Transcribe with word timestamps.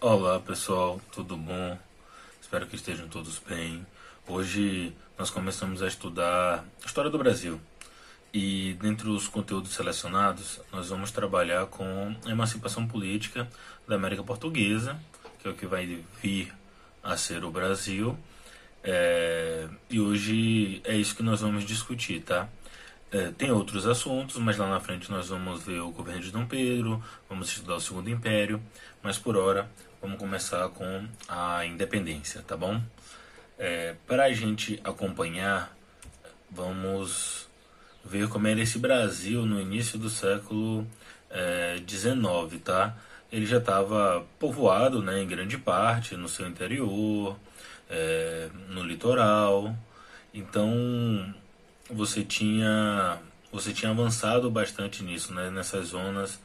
Olá 0.00 0.38
pessoal, 0.38 1.00
tudo 1.10 1.36
bom? 1.36 1.76
Espero 2.40 2.68
que 2.68 2.76
estejam 2.76 3.08
todos 3.08 3.40
bem. 3.40 3.84
Hoje 4.28 4.94
nós 5.18 5.28
começamos 5.28 5.82
a 5.82 5.88
estudar 5.88 6.64
a 6.80 6.86
história 6.86 7.10
do 7.10 7.18
Brasil 7.18 7.60
e 8.32 8.76
dentre 8.80 9.08
os 9.08 9.26
conteúdos 9.26 9.72
selecionados 9.72 10.60
nós 10.70 10.90
vamos 10.90 11.10
trabalhar 11.10 11.66
com 11.66 12.14
a 12.24 12.30
emancipação 12.30 12.86
política 12.86 13.48
da 13.88 13.96
América 13.96 14.22
Portuguesa, 14.22 14.96
que 15.40 15.48
é 15.48 15.50
o 15.50 15.54
que 15.54 15.66
vai 15.66 16.04
vir 16.22 16.54
a 17.02 17.16
ser 17.16 17.44
o 17.44 17.50
Brasil. 17.50 18.16
É... 18.84 19.66
E 19.90 19.98
hoje 19.98 20.80
é 20.84 20.94
isso 20.94 21.16
que 21.16 21.24
nós 21.24 21.40
vamos 21.40 21.64
discutir, 21.64 22.22
tá? 22.22 22.48
É, 23.10 23.30
tem 23.30 23.50
outros 23.50 23.86
assuntos, 23.86 24.36
mas 24.36 24.58
lá 24.58 24.68
na 24.68 24.80
frente 24.80 25.10
nós 25.10 25.30
vamos 25.30 25.62
ver 25.62 25.80
o 25.80 25.90
governo 25.90 26.20
de 26.20 26.30
Dom 26.30 26.44
Pedro, 26.44 27.02
vamos 27.26 27.48
estudar 27.48 27.76
o 27.76 27.80
Segundo 27.80 28.10
Império, 28.10 28.62
mas 29.02 29.18
por 29.18 29.34
hora 29.34 29.68
vamos 30.00 30.18
começar 30.18 30.68
com 30.70 31.06
a 31.28 31.64
independência, 31.66 32.42
tá 32.42 32.56
bom? 32.56 32.80
É, 33.58 33.94
Para 34.06 34.24
a 34.24 34.32
gente 34.32 34.80
acompanhar, 34.84 35.76
vamos 36.50 37.48
ver 38.04 38.28
como 38.28 38.46
era 38.46 38.60
esse 38.60 38.78
Brasil 38.78 39.44
no 39.44 39.60
início 39.60 39.98
do 39.98 40.08
século 40.08 40.86
XIX, 41.86 42.16
é, 42.54 42.58
tá? 42.64 42.96
Ele 43.30 43.44
já 43.44 43.58
estava 43.58 44.24
povoado, 44.38 45.02
né, 45.02 45.20
em 45.20 45.26
grande 45.26 45.58
parte, 45.58 46.16
no 46.16 46.28
seu 46.28 46.48
interior, 46.48 47.36
é, 47.90 48.48
no 48.68 48.82
litoral. 48.82 49.76
Então, 50.32 51.34
você 51.90 52.22
tinha 52.22 53.18
você 53.50 53.72
tinha 53.72 53.90
avançado 53.90 54.50
bastante 54.50 55.02
nisso, 55.02 55.32
né, 55.32 55.50
nessas 55.50 55.88
zonas 55.88 56.38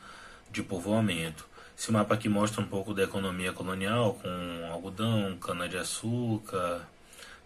de 0.49 0.63
povoamento. 0.63 1.45
Esse 1.77 1.91
mapa 1.91 2.13
aqui 2.13 2.29
mostra 2.29 2.61
um 2.61 2.67
pouco 2.67 2.93
da 2.93 3.03
economia 3.03 3.51
colonial, 3.51 4.13
com 4.21 4.71
algodão, 4.71 5.37
cana-de-açúcar, 5.37 6.87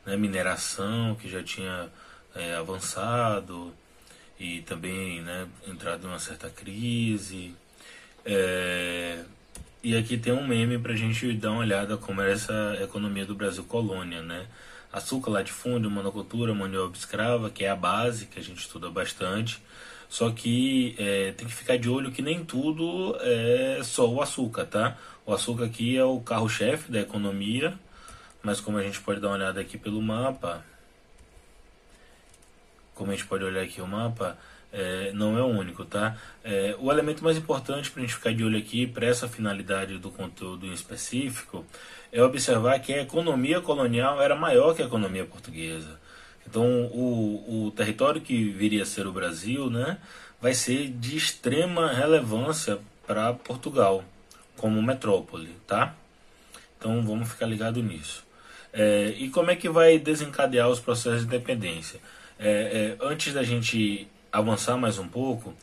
né, 0.06 0.18
mineração 0.18 1.16
que 1.16 1.30
já 1.30 1.42
tinha 1.44 1.90
é, 2.36 2.56
avançado 2.56 3.74
e 4.40 4.62
também 4.62 5.22
né, 5.22 5.48
entrado 5.68 6.06
em 6.06 6.10
uma 6.10 6.20
certa 6.20 6.50
crise. 6.50 7.56
É, 8.26 9.24
e 9.84 9.96
aqui 9.96 10.18
tem 10.18 10.34
um 10.34 10.46
meme 10.46 10.78
para 10.78 10.94
a 10.94 10.98
gente 10.98 11.32
dar 11.34 11.52
uma 11.52 11.62
olhada 11.62 11.98
como 11.98 12.22
era 12.22 12.32
essa 12.32 12.78
economia 12.82 13.26
do 13.26 13.36
Brasil 13.36 13.64
colônia, 13.64 14.22
né? 14.22 14.48
açúcar, 14.92 15.32
latifúndio, 15.32 15.90
monocultura, 15.90 16.54
mão 16.54 16.70
de 16.70 16.78
obra 16.78 16.98
escrava, 16.98 17.50
que 17.50 17.64
é 17.64 17.70
a 17.70 17.76
base 17.76 18.26
que 18.26 18.40
a 18.40 18.44
gente 18.44 18.60
estuda 18.60 18.90
bastante. 18.90 19.62
Só 20.10 20.32
que 20.32 20.96
é, 20.98 21.32
tem 21.34 21.48
que 21.48 21.54
ficar 21.54 21.78
de 21.78 21.90
olho 21.90 22.12
que 22.12 22.22
nem 22.22 22.44
tudo 22.44 23.18
é 23.22 23.82
só 23.84 24.10
o 24.10 24.22
açúcar, 24.22 24.66
tá? 24.66 24.98
O 25.26 25.34
açúcar 25.34 25.66
aqui 25.66 25.98
é 25.98 26.04
o 26.04 26.20
carro-chefe 26.22 26.92
da 26.92 27.02
economia, 27.02 27.74
mas 28.42 28.62
como 28.62 28.78
a 28.78 28.84
gente 28.84 29.02
pode 29.02 29.20
dar 29.20 29.28
uma 29.28 29.36
olhada 29.36 29.60
aqui 29.60 29.78
pelo 29.78 30.02
mapa, 30.02 30.64
como 32.96 33.12
a 33.12 33.16
gente 33.16 33.28
pode 33.28 33.44
olhar 33.44 33.62
aqui 33.62 33.82
o 33.82 33.88
mapa, 33.88 34.38
é, 34.72 35.12
não 35.14 35.38
é 35.38 35.42
o 35.42 35.48
único, 35.48 35.86
tá? 35.86 36.18
É, 36.44 36.76
o 36.80 36.92
elemento 36.92 37.24
mais 37.24 37.38
importante 37.38 37.92
para 37.92 38.02
a 38.02 38.06
gente 38.06 38.16
ficar 38.16 38.34
de 38.34 38.44
olho 38.44 38.58
aqui, 38.58 38.88
para 38.88 39.06
essa 39.06 39.28
finalidade 39.28 39.98
do 39.98 40.12
conteúdo 40.12 40.66
em 40.66 40.74
específico, 40.74 41.66
é 42.12 42.22
observar 42.22 42.80
que 42.80 42.94
a 42.94 43.02
economia 43.02 43.62
colonial 43.62 44.22
era 44.22 44.36
maior 44.36 44.76
que 44.76 44.82
a 44.82 44.86
economia 44.86 45.26
portuguesa. 45.26 46.00
Então, 46.50 46.86
o, 46.94 47.66
o 47.68 47.72
território 47.72 48.22
que 48.22 48.50
viria 48.50 48.84
a 48.84 48.86
ser 48.86 49.06
o 49.06 49.12
Brasil 49.12 49.70
né, 49.70 49.98
vai 50.42 50.54
ser 50.54 50.90
de 50.90 51.18
extrema 51.18 51.92
relevância 51.92 52.80
para 53.06 53.34
Portugal, 53.34 54.04
como 54.56 54.82
metrópole, 54.82 55.50
tá? 55.66 55.96
Então, 56.78 57.02
vamos 57.04 57.30
ficar 57.30 57.46
ligado 57.46 57.82
nisso. 57.84 58.26
É, 58.72 59.14
e 59.18 59.30
como 59.30 59.52
é 59.52 59.56
que 59.56 59.68
vai 59.68 59.98
desencadear 60.00 60.70
os 60.70 60.80
processos 60.80 61.22
de 61.22 61.28
independência? 61.28 62.00
É, 62.40 62.96
é, 63.00 63.06
antes 63.06 63.34
da 63.34 63.44
gente 63.44 64.08
avançar 64.32 64.78
mais 64.78 65.00
um 65.00 65.08
pouco, 65.08 65.54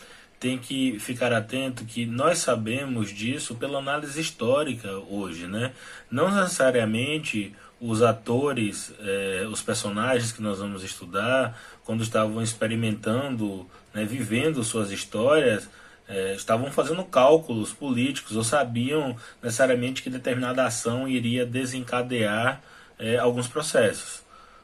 tem 0.41 0.59
que 0.59 0.99
ficar 0.99 1.33
atento 1.33 1.85
que 1.85 2.05
nós 2.05 2.39
sabemos 2.39 3.11
disso 3.11 3.55
pela 3.55 3.79
análise 3.79 4.21
histórica 4.21 4.91
hoje, 5.09 5.47
né? 5.47 5.73
Não 6.11 6.31
necessariamente 6.35 7.55
os 7.81 8.03
atores, 8.03 8.93
eh, 9.01 9.47
os 9.51 9.61
personagens 9.61 10.33
que 10.33 10.43
nós 10.43 10.59
vamos 10.59 10.83
estudar, 10.83 11.59
quando 11.85 12.03
estavam 12.03 12.43
experimentando, 12.43 13.69
né, 13.93 14.05
vivendo 14.05 14.63
suas 14.63 14.91
histórias, 14.91 15.69
eh, 16.09 16.35
estavam 16.35 16.71
fazendo 16.71 17.05
cálculos 17.05 17.73
políticos 17.73 18.37
ou 18.37 18.45
sabiam 18.45 19.17
necessariamente 19.43 20.03
que 20.03 20.11
determinada 20.11 20.65
ação 20.65 21.09
iria 21.09 21.45
desencadear 21.45 22.63
eh, 22.99 23.17
alguns 23.17 23.49
processos. 23.49 24.23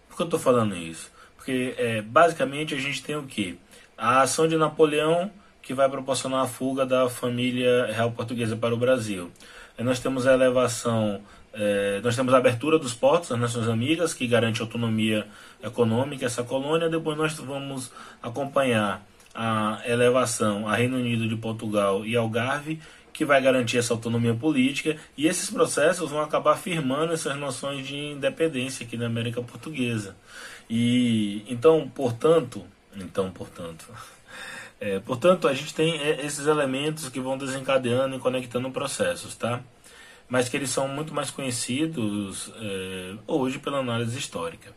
Por 0.08 0.16
que 0.16 0.22
eu 0.22 0.26
estou 0.26 0.40
falando 0.40 0.76
isso? 0.76 1.10
Porque 1.36 1.74
basicamente 2.04 2.74
a 2.74 2.78
gente 2.78 3.02
tem 3.02 3.16
o 3.16 3.22
que? 3.22 3.58
A 3.96 4.20
ação 4.20 4.46
de 4.46 4.56
Napoleão 4.56 5.30
que 5.62 5.72
vai 5.72 5.88
proporcionar 5.88 6.44
a 6.44 6.46
fuga 6.46 6.84
da 6.84 7.08
família 7.08 7.86
real 7.86 8.10
portuguesa 8.12 8.56
para 8.56 8.74
o 8.74 8.78
Brasil. 8.78 9.30
nós 9.78 10.00
temos 10.00 10.26
a 10.26 10.34
elevação, 10.34 11.22
é, 11.52 12.00
nós 12.02 12.14
temos 12.14 12.32
a 12.32 12.38
abertura 12.38 12.78
dos 12.78 12.94
portos 12.94 13.32
às 13.32 13.38
Nações 13.38 13.68
Amigas, 13.68 14.14
que 14.14 14.26
garante 14.26 14.60
autonomia 14.60 15.26
econômica 15.62 16.26
essa 16.26 16.42
colônia. 16.42 16.88
Depois 16.88 17.16
nós 17.16 17.34
vamos 17.34 17.90
acompanhar 18.22 19.04
a 19.34 19.80
elevação 19.86 20.68
a 20.68 20.74
Reino 20.74 20.96
Unido 20.96 21.28
de 21.28 21.36
Portugal 21.36 22.04
e 22.04 22.16
Algarve, 22.16 22.80
que 23.12 23.24
vai 23.24 23.40
garantir 23.42 23.78
essa 23.78 23.92
autonomia 23.92 24.34
política, 24.34 24.96
e 25.16 25.26
esses 25.26 25.50
processos 25.50 26.10
vão 26.10 26.20
acabar 26.20 26.56
firmando 26.56 27.12
essas 27.12 27.36
noções 27.36 27.86
de 27.86 27.96
independência 27.96 28.86
aqui 28.86 28.96
na 28.96 29.06
América 29.06 29.42
Portuguesa. 29.42 30.16
E 30.68 31.44
então, 31.48 31.90
portanto, 31.92 32.64
então, 32.96 33.30
portanto, 33.30 33.86
é, 34.80 35.00
portanto, 35.00 35.48
a 35.48 35.54
gente 35.54 35.74
tem 35.74 35.98
é, 35.98 36.24
esses 36.24 36.46
elementos 36.46 37.08
que 37.08 37.20
vão 37.20 37.36
desencadeando 37.36 38.16
e 38.16 38.20
conectando 38.20 38.70
processos, 38.70 39.34
tá? 39.34 39.60
Mas 40.30 40.48
que 40.48 40.56
eles 40.56 40.70
são 40.70 40.88
muito 40.88 41.12
mais 41.12 41.30
conhecidos 41.30 42.52
é, 42.56 43.14
hoje 43.26 43.58
pela 43.58 43.78
análise 43.78 44.16
histórica. 44.16 44.72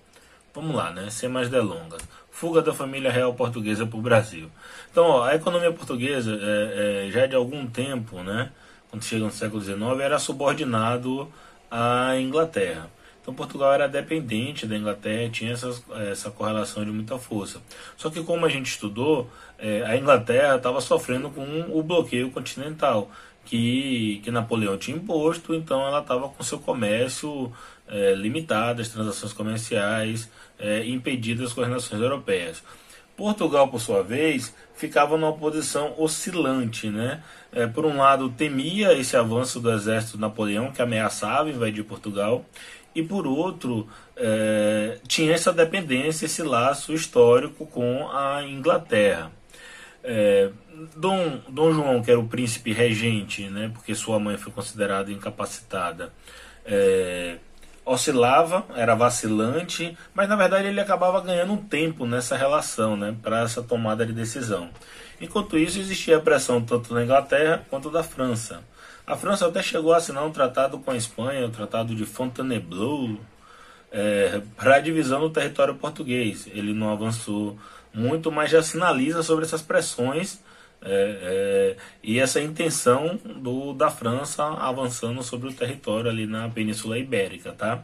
Vamos 0.54 0.76
lá, 0.76 0.92
né? 0.92 1.10
Sem 1.10 1.30
mais 1.30 1.48
delongas. 1.48 2.02
Fuga 2.30 2.62
da 2.62 2.74
família 2.74 3.12
real 3.12 3.34
portuguesa 3.34 3.86
para 3.86 3.98
o 3.98 4.02
Brasil. 4.02 4.50
Então, 4.92 5.06
ó, 5.06 5.24
a 5.24 5.36
economia 5.36 5.72
portuguesa, 5.72 6.38
é, 6.42 7.08
é, 7.08 7.12
já 7.12 7.26
de 7.28 7.36
algum 7.36 7.66
tempo, 7.68 8.22
né? 8.24 8.52
Quando 8.90 9.04
chega 9.04 9.24
no 9.24 9.32
século 9.32 9.62
XIX, 9.62 9.80
era 10.02 10.20
subordinado 10.20 11.32
à 11.70 12.18
Inglaterra. 12.18 12.90
Então 13.24 13.34
Portugal 13.34 13.74
era 13.74 13.88
dependente 13.88 14.68
da 14.68 14.76
Inglaterra, 14.76 15.30
tinha 15.32 15.54
essas, 15.54 15.82
essa 16.12 16.30
correlação 16.30 16.84
de 16.84 16.92
muita 16.92 17.18
força. 17.18 17.62
Só 17.96 18.10
que 18.10 18.22
como 18.22 18.46
a 18.46 18.50
gente 18.50 18.68
estudou, 18.68 19.30
é, 19.58 19.82
a 19.86 19.96
Inglaterra 19.96 20.58
estava 20.58 20.82
sofrendo 20.82 21.30
com 21.30 21.42
o 21.72 21.82
bloqueio 21.82 22.30
continental 22.32 23.10
que, 23.46 24.22
que 24.24 24.32
Napoleão 24.32 24.78
tinha 24.78 24.98
imposto, 24.98 25.54
então 25.54 25.86
ela 25.86 26.00
estava 26.00 26.30
com 26.30 26.44
seu 26.44 26.60
comércio 26.60 27.52
é, 27.88 28.14
limitado, 28.16 28.82
as 28.82 28.90
transações 28.90 29.34
comerciais 29.34 30.30
é, 30.58 30.86
impedidas 30.88 31.54
com 31.54 31.62
as 31.62 31.70
nações 31.70 32.02
europeias. 32.02 32.64
Portugal, 33.16 33.68
por 33.68 33.80
sua 33.80 34.02
vez, 34.02 34.54
ficava 34.76 35.18
numa 35.18 35.34
posição 35.34 35.94
oscilante. 35.98 36.90
Né? 36.90 37.22
É, 37.52 37.68
por 37.68 37.86
um 37.86 37.98
lado, 37.98 38.30
temia 38.30 38.94
esse 38.94 39.16
avanço 39.16 39.60
do 39.60 39.72
exército 39.72 40.18
de 40.18 40.22
Napoleão, 40.22 40.72
que 40.72 40.82
ameaçava 40.82 41.50
invadir 41.50 41.84
Portugal, 41.84 42.46
e 42.96 43.02
por 43.02 43.26
outro 43.26 43.88
é, 44.16 45.00
tinha 45.08 45.34
essa 45.34 45.52
dependência, 45.52 46.26
esse 46.26 46.44
laço 46.44 46.94
histórico 46.94 47.66
com 47.66 48.10
a 48.12 48.44
Inglaterra. 48.44 49.32
É, 50.04 50.50
Dom, 50.96 51.40
Dom 51.48 51.72
João, 51.72 52.02
que 52.02 52.12
era 52.12 52.20
o 52.20 52.28
príncipe 52.28 52.74
regente, 52.74 53.50
né, 53.50 53.72
porque 53.74 53.96
sua 53.96 54.20
mãe 54.20 54.38
foi 54.38 54.52
considerada 54.52 55.12
incapacitada, 55.12 56.12
é, 56.66 57.38
oscilava, 57.86 58.66
era 58.76 58.96
vacilante, 58.96 59.98
mas 60.14 60.28
na 60.28 60.36
verdade 60.36 60.68
ele 60.68 60.80
acabava 60.80 61.22
ganhando 61.22 61.54
um 61.54 61.58
tempo 61.58 62.06
nessa 62.06 62.36
relação, 62.36 62.98
né, 62.98 63.16
para 63.22 63.42
essa 63.42 63.62
tomada 63.62 64.06
de 64.06 64.14
decisão. 64.14 64.70
Enquanto 65.22 65.58
isso, 65.58 65.80
existia 65.80 66.20
pressão 66.20 66.62
tanto 66.62 66.94
na 66.94 67.04
Inglaterra 67.04 67.66
quanto 67.70 67.90
da 67.90 68.04
França. 68.04 68.62
A 69.06 69.16
França 69.16 69.48
até 69.48 69.62
chegou 69.62 69.94
a 69.94 69.98
assinar 69.98 70.26
um 70.26 70.32
tratado 70.32 70.80
com 70.80 70.92
a 70.92 70.96
Espanha, 70.96 71.46
o 71.46 71.50
Tratado 71.50 71.94
de 71.94 72.06
Fontainebleau, 72.06 73.18
é, 73.92 74.42
para 74.58 74.76
a 74.76 74.80
divisão 74.80 75.20
do 75.22 75.30
território 75.30 75.76
português. 75.76 76.48
Ele 76.48 76.74
não 76.74 76.90
avançou 76.90 77.58
muito, 77.94 78.32
mas 78.32 78.52
já 78.52 78.62
sinaliza 78.62 79.22
sobre 79.24 79.46
essas 79.46 79.62
pressões 79.62 80.42
é, 80.82 81.18
é, 81.22 81.78
e 82.02 82.20
essa 82.20 82.42
intenção 82.42 83.20
do, 83.24 83.74
da 83.74 83.90
França 83.90 84.44
avançando 84.44 85.24
sobre 85.24 85.50
o 85.50 85.54
território 85.54 86.10
ali 86.10 86.26
na 86.26 86.50
Península 86.50 86.98
Ibérica, 86.98 87.54
tá? 87.54 87.84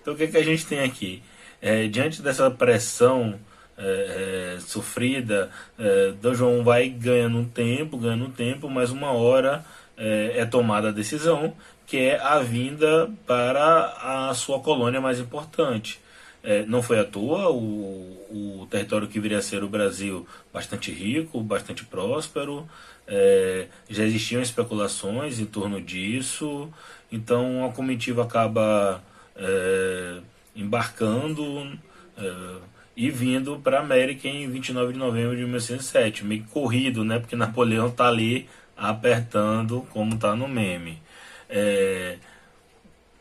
Então 0.00 0.14
o 0.14 0.16
que, 0.16 0.28
que 0.28 0.36
a 0.38 0.44
gente 0.44 0.64
tem 0.66 0.80
aqui? 0.80 1.22
É, 1.60 1.86
diante 1.88 2.22
dessa 2.22 2.50
pressão 2.50 3.38
é, 3.76 4.54
é, 4.56 4.60
sofrida, 4.60 5.50
é, 5.78 6.12
D. 6.12 6.34
João 6.34 6.64
vai 6.64 6.88
ganhando 6.88 7.44
tempo, 7.44 7.98
ganhando 7.98 8.28
tempo, 8.30 8.70
mas 8.70 8.90
uma 8.90 9.12
hora 9.12 9.64
é, 9.96 10.38
é 10.38 10.46
tomada 10.46 10.88
a 10.88 10.92
decisão 10.92 11.54
que 11.86 11.98
é 11.98 12.20
a 12.20 12.40
vinda 12.40 13.10
para 13.26 14.28
a 14.28 14.34
sua 14.34 14.60
colônia 14.60 15.00
mais 15.00 15.20
importante. 15.20 16.00
É, 16.42 16.64
não 16.64 16.82
foi 16.82 16.98
à 16.98 17.04
toa 17.04 17.50
o, 17.50 18.15
o 18.62 18.66
território 18.66 19.08
que 19.08 19.20
viria 19.20 19.38
a 19.38 19.42
ser 19.42 19.62
o 19.64 19.68
Brasil 19.68 20.26
bastante 20.52 20.90
rico, 20.90 21.40
bastante 21.40 21.84
próspero, 21.84 22.68
é, 23.06 23.66
já 23.88 24.04
existiam 24.04 24.42
especulações 24.42 25.38
em 25.38 25.46
torno 25.46 25.80
disso, 25.80 26.68
então 27.10 27.64
a 27.64 27.72
comitiva 27.72 28.22
acaba 28.24 29.02
é, 29.36 30.18
embarcando 30.54 31.78
é, 32.16 32.56
e 32.96 33.10
vindo 33.10 33.60
para 33.62 33.78
a 33.78 33.80
América 33.82 34.26
em 34.26 34.48
29 34.50 34.94
de 34.94 34.98
novembro 34.98 35.36
de 35.36 35.42
1907, 35.42 36.24
meio 36.24 36.44
corrido, 36.44 37.04
né? 37.04 37.18
Porque 37.18 37.36
Napoleão 37.36 37.88
está 37.88 38.08
ali 38.08 38.48
apertando, 38.76 39.86
como 39.90 40.14
está 40.14 40.34
no 40.34 40.48
meme. 40.48 41.00
É, 41.48 42.18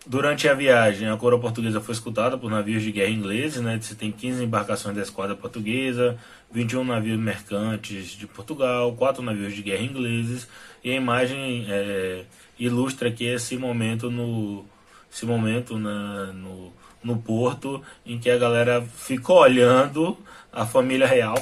durante 0.06 0.48
a 0.48 0.54
viagem, 0.54 1.10
a 1.10 1.18
coroa 1.18 1.40
portuguesa 1.40 1.82
foi 1.82 1.94
escutada 1.94 2.38
por 2.38 2.50
navios 2.50 2.84
de 2.84 2.92
guerra 2.92 3.10
ingleses, 3.10 3.62
né? 3.62 3.80
Você 3.82 3.96
tem 3.96 4.12
15 4.12 4.44
embarcações 4.44 4.96
da 4.96 5.02
esquadra 5.02 5.36
portuguesa, 5.36 6.18
21 6.52 6.84
navios 6.84 7.20
mercantes 7.20 8.10
de 8.10 8.28
Portugal, 8.28 8.94
4 8.96 9.24
navios 9.24 9.54
de 9.54 9.62
guerra 9.62 9.84
ingleses, 9.84 10.48
e 10.84 10.92
a 10.92 10.96
imagem 10.96 11.66
é, 11.70 12.26
ilustra 12.60 13.10
aqui 13.10 13.26
esse 13.26 13.58
momento 13.58 14.12
no 14.12 14.66
esse 15.12 15.26
momento 15.26 15.80
na, 15.80 16.34
no, 16.34 16.74
no 17.02 17.18
porto 17.18 17.82
em 18.06 18.20
que 18.20 18.30
a 18.30 18.38
galera 18.38 18.82
ficou 18.82 19.38
olhando 19.38 20.18
a 20.52 20.66
família 20.66 21.08
real 21.08 21.38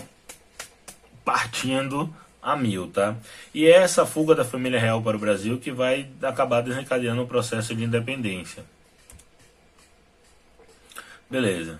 partindo 1.25 2.13
a 2.43 2.55
mil, 2.55 2.87
tá? 2.87 3.15
E 3.53 3.65
é 3.65 3.71
essa 3.71 4.05
fuga 4.05 4.35
da 4.35 4.43
família 4.43 4.79
real 4.79 5.01
para 5.01 5.15
o 5.15 5.19
Brasil 5.19 5.57
que 5.57 5.71
vai 5.71 6.07
acabar 6.21 6.61
desencadeando 6.61 7.23
o 7.23 7.27
processo 7.27 7.73
de 7.73 7.83
independência. 7.83 8.63
Beleza. 11.29 11.79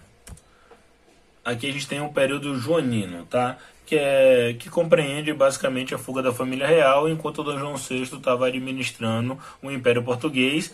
Aqui 1.44 1.70
a 1.70 1.74
gente 1.74 1.88
tem 1.88 2.00
um 2.00 2.12
período 2.12 2.58
joanino, 2.58 3.26
tá? 3.26 3.58
Que, 3.86 3.98
é, 3.98 4.56
que 4.58 4.70
compreende 4.70 5.34
basicamente 5.34 5.94
a 5.94 5.98
fuga 5.98 6.22
da 6.22 6.32
família 6.32 6.66
real 6.66 7.10
enquanto 7.10 7.44
Dom 7.44 7.60
João 7.60 7.76
VI 7.76 8.04
estava 8.04 8.48
administrando 8.48 9.38
o 9.62 9.70
Império 9.70 10.02
Português 10.02 10.74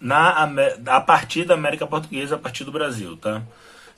na, 0.00 0.48
a 0.86 1.00
partir 1.00 1.44
da 1.44 1.54
América 1.54 1.86
Portuguesa, 1.86 2.36
a 2.36 2.38
partir 2.38 2.64
do 2.64 2.72
Brasil, 2.72 3.16
tá? 3.16 3.42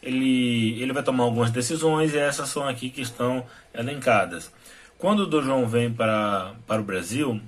Ele, 0.03 0.83
ele 0.83 0.93
vai 0.93 1.03
tomar 1.03 1.25
algumas 1.25 1.51
decisões 1.51 2.15
e 2.15 2.19
essas 2.19 2.49
são 2.49 2.67
aqui 2.67 2.91
que 2.91 3.03
estão 3.03 3.47
elencadas. 3.73 4.51
Quando 5.01 5.21
o 5.21 5.27
Dom 5.27 5.41
João 5.41 5.67
vem 5.67 5.91
para, 5.91 6.53
para 6.67 6.79
o 6.79 6.85
Brasil, 6.85 7.41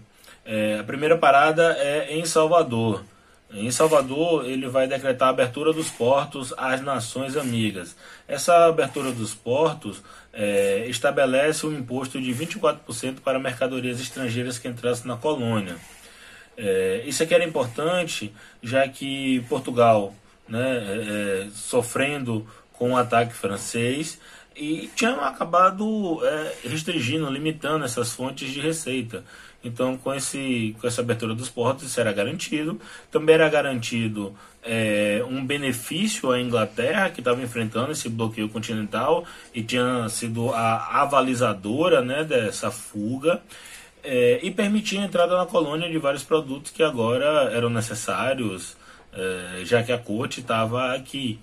é, 0.43 0.79
a 0.81 0.85
primeira 0.85 1.19
parada 1.19 1.77
é 1.79 2.17
em 2.17 2.25
Salvador. 2.25 3.05
Em 3.53 3.71
Salvador, 3.71 4.47
ele 4.47 4.67
vai 4.69 4.89
decretar 4.89 5.29
a 5.29 5.31
abertura 5.33 5.71
dos 5.71 5.91
portos 5.91 6.55
às 6.57 6.81
nações 6.81 7.37
amigas. 7.37 7.95
Essa 8.27 8.65
abertura 8.65 9.13
dos 9.13 9.35
portos 9.35 10.03
é, 10.33 10.87
estabelece 10.89 11.67
um 11.67 11.75
imposto 11.75 12.19
de 12.19 12.33
24% 12.33 13.21
para 13.23 13.39
mercadorias 13.39 14.01
estrangeiras 14.01 14.59
que 14.59 14.67
entrassem 14.67 15.07
na 15.07 15.19
colônia. 15.19 15.77
É, 16.57 17.03
isso 17.05 17.23
aqui 17.23 17.35
era 17.35 17.45
importante, 17.45 18.35
já 18.63 18.89
que 18.89 19.45
Portugal, 19.51 20.15
né, 20.49 20.79
é, 20.79 21.45
é 21.45 21.51
sofrendo 21.53 22.47
com 22.73 22.93
o 22.93 22.97
ataque 22.97 23.35
francês, 23.35 24.19
e 24.57 24.91
tinham 24.95 25.23
acabado 25.25 26.21
é, 26.25 26.69
restringindo, 26.69 27.31
limitando 27.31 27.85
essas 27.85 28.13
fontes 28.13 28.51
de 28.51 28.61
receita. 28.61 29.25
Então, 29.65 29.97
com, 29.97 30.13
esse, 30.13 30.75
com 30.81 30.87
essa 30.87 31.01
abertura 31.01 31.35
dos 31.35 31.49
portos, 31.49 31.85
isso 31.85 32.01
era 32.01 32.13
garantido. 32.13 32.81
Também 33.11 33.35
era 33.35 33.49
garantido 33.49 34.35
é, 34.63 35.25
um 35.29 35.45
benefício 35.45 36.31
à 36.31 36.41
Inglaterra, 36.41 37.11
que 37.11 37.21
estava 37.21 37.41
enfrentando 37.43 37.93
esse 37.93 38.09
bloqueio 38.09 38.49
continental 38.49 39.25
e 39.55 39.63
tinha 39.63 40.09
sido 40.09 40.53
a 40.53 41.03
avalizadora 41.03 42.03
né, 42.03 42.25
dessa 42.25 42.71
fuga. 42.71 43.41
É, 44.05 44.41
e 44.43 44.51
permitia 44.51 45.01
a 45.01 45.05
entrada 45.05 45.37
na 45.37 45.47
colônia 45.47 45.89
de 45.89 45.97
vários 45.97 46.25
produtos 46.25 46.73
que 46.73 46.83
agora 46.83 47.53
eram 47.53 47.71
necessários, 47.71 48.77
é, 49.13 49.65
já 49.65 49.81
que 49.85 49.93
a 49.93 49.99
corte 49.99 50.41
estava 50.41 50.93
aqui. 50.93 51.39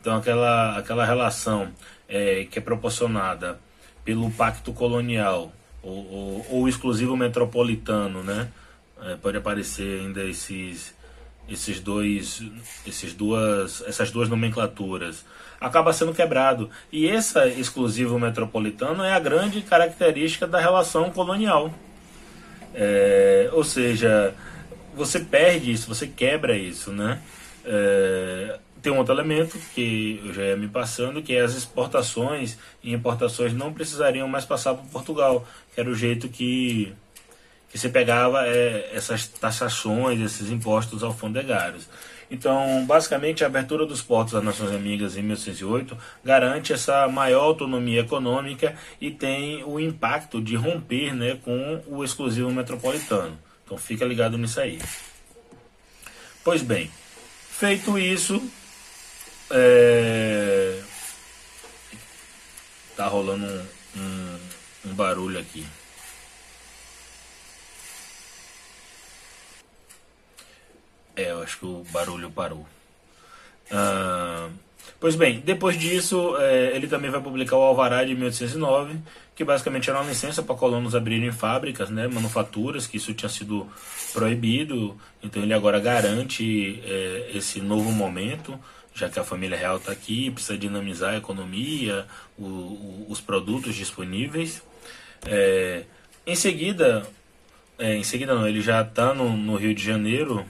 Então, 0.00 0.16
aquela, 0.16 0.78
aquela 0.78 1.04
relação 1.04 1.72
é, 2.08 2.46
que 2.50 2.58
é 2.58 2.62
proporcionada 2.62 3.58
pelo 4.04 4.30
pacto 4.30 4.72
colonial 4.72 5.52
ou, 5.82 5.92
ou, 5.92 6.46
ou 6.50 6.68
exclusivo 6.68 7.16
metropolitano, 7.16 8.22
né? 8.22 8.48
É, 9.02 9.16
pode 9.16 9.36
aparecer 9.36 10.00
ainda 10.00 10.24
esses 10.24 10.94
esses 11.46 11.78
dois 11.78 12.42
esses 12.86 13.12
duas 13.12 13.82
essas 13.86 14.10
duas 14.10 14.28
nomenclaturas. 14.28 15.24
Acaba 15.60 15.92
sendo 15.92 16.14
quebrado. 16.14 16.70
E 16.92 17.08
essa 17.08 17.46
exclusivo 17.46 18.18
metropolitano 18.18 19.02
é 19.02 19.12
a 19.12 19.18
grande 19.18 19.62
característica 19.62 20.46
da 20.46 20.60
relação 20.60 21.10
colonial. 21.10 21.72
É, 22.74 23.48
ou 23.52 23.62
seja 23.62 24.34
você 24.96 25.20
perde 25.20 25.70
isso 25.70 25.86
você 25.86 26.08
quebra 26.08 26.56
isso 26.56 26.90
né? 26.92 27.20
É, 27.64 28.58
tem 28.84 28.92
um 28.92 28.98
outro 28.98 29.14
elemento 29.14 29.58
que 29.74 30.20
eu 30.22 30.34
já 30.34 30.42
ia 30.42 30.56
me 30.58 30.68
passando, 30.68 31.22
que 31.22 31.34
é 31.34 31.40
as 31.40 31.54
exportações 31.54 32.58
e 32.82 32.92
importações 32.92 33.54
não 33.54 33.72
precisariam 33.72 34.28
mais 34.28 34.44
passar 34.44 34.74
por 34.74 34.84
Portugal, 34.90 35.48
que 35.74 35.80
era 35.80 35.88
o 35.88 35.94
jeito 35.94 36.28
que, 36.28 36.92
que 37.70 37.78
você 37.78 37.88
pegava 37.88 38.46
é, 38.46 38.90
essas 38.92 39.26
taxações, 39.26 40.20
esses 40.20 40.50
impostos 40.50 41.02
alfandegários. 41.02 41.88
Então, 42.30 42.84
basicamente, 42.84 43.42
a 43.42 43.46
abertura 43.46 43.86
dos 43.86 44.02
portos 44.02 44.34
das 44.34 44.44
Nações 44.44 44.70
Amigas 44.70 45.16
em 45.16 45.22
1808 45.22 45.96
garante 46.22 46.74
essa 46.74 47.08
maior 47.08 47.44
autonomia 47.44 48.02
econômica 48.02 48.76
e 49.00 49.10
tem 49.10 49.64
o 49.64 49.80
impacto 49.80 50.42
de 50.42 50.56
romper 50.56 51.14
né, 51.14 51.38
com 51.42 51.82
o 51.86 52.04
exclusivo 52.04 52.50
metropolitano. 52.50 53.38
Então, 53.64 53.78
fica 53.78 54.04
ligado 54.04 54.36
nisso 54.36 54.60
aí. 54.60 54.78
Pois 56.44 56.60
bem, 56.60 56.90
feito 57.48 57.98
isso, 57.98 58.42
é... 59.54 60.80
Tá 62.96 63.06
rolando 63.06 63.46
um, 63.46 64.00
um, 64.00 64.38
um 64.86 64.94
barulho 64.94 65.38
aqui. 65.38 65.66
É, 71.16 71.30
eu 71.30 71.42
acho 71.42 71.58
que 71.58 71.66
o 71.66 71.84
barulho 71.90 72.30
parou. 72.30 72.66
Pois 75.04 75.16
bem, 75.16 75.40
depois 75.40 75.78
disso, 75.78 76.36
é, 76.38 76.74
ele 76.74 76.86
também 76.86 77.10
vai 77.10 77.20
publicar 77.20 77.56
o 77.56 77.62
Alvará 77.62 78.04
de 78.04 78.14
1809, 78.14 78.98
que 79.34 79.44
basicamente 79.44 79.90
era 79.90 80.00
uma 80.00 80.08
licença 80.08 80.42
para 80.42 80.54
colonos 80.54 80.94
abrirem 80.94 81.30
fábricas, 81.30 81.90
né, 81.90 82.08
manufaturas, 82.08 82.86
que 82.86 82.96
isso 82.96 83.12
tinha 83.12 83.28
sido 83.28 83.68
proibido. 84.12 84.96
Então 85.22 85.42
ele 85.42 85.52
agora 85.52 85.78
garante 85.78 86.80
é, 86.84 87.30
esse 87.34 87.60
novo 87.60 87.92
momento 87.92 88.58
já 88.94 89.08
que 89.08 89.18
a 89.18 89.24
família 89.24 89.58
real 89.58 89.76
está 89.76 89.90
aqui, 89.90 90.30
precisa 90.30 90.56
dinamizar 90.56 91.14
a 91.14 91.18
economia, 91.18 92.06
o, 92.38 92.44
o, 92.44 93.06
os 93.08 93.20
produtos 93.20 93.74
disponíveis. 93.74 94.62
É, 95.26 95.84
em 96.24 96.36
seguida, 96.36 97.04
é, 97.76 97.96
em 97.96 98.04
seguida 98.04 98.34
não, 98.34 98.46
ele 98.46 98.60
já 98.60 98.82
está 98.82 99.12
no, 99.12 99.36
no, 99.36 99.56
Rio 99.56 99.74
de 99.74 99.82
Janeiro. 99.82 100.46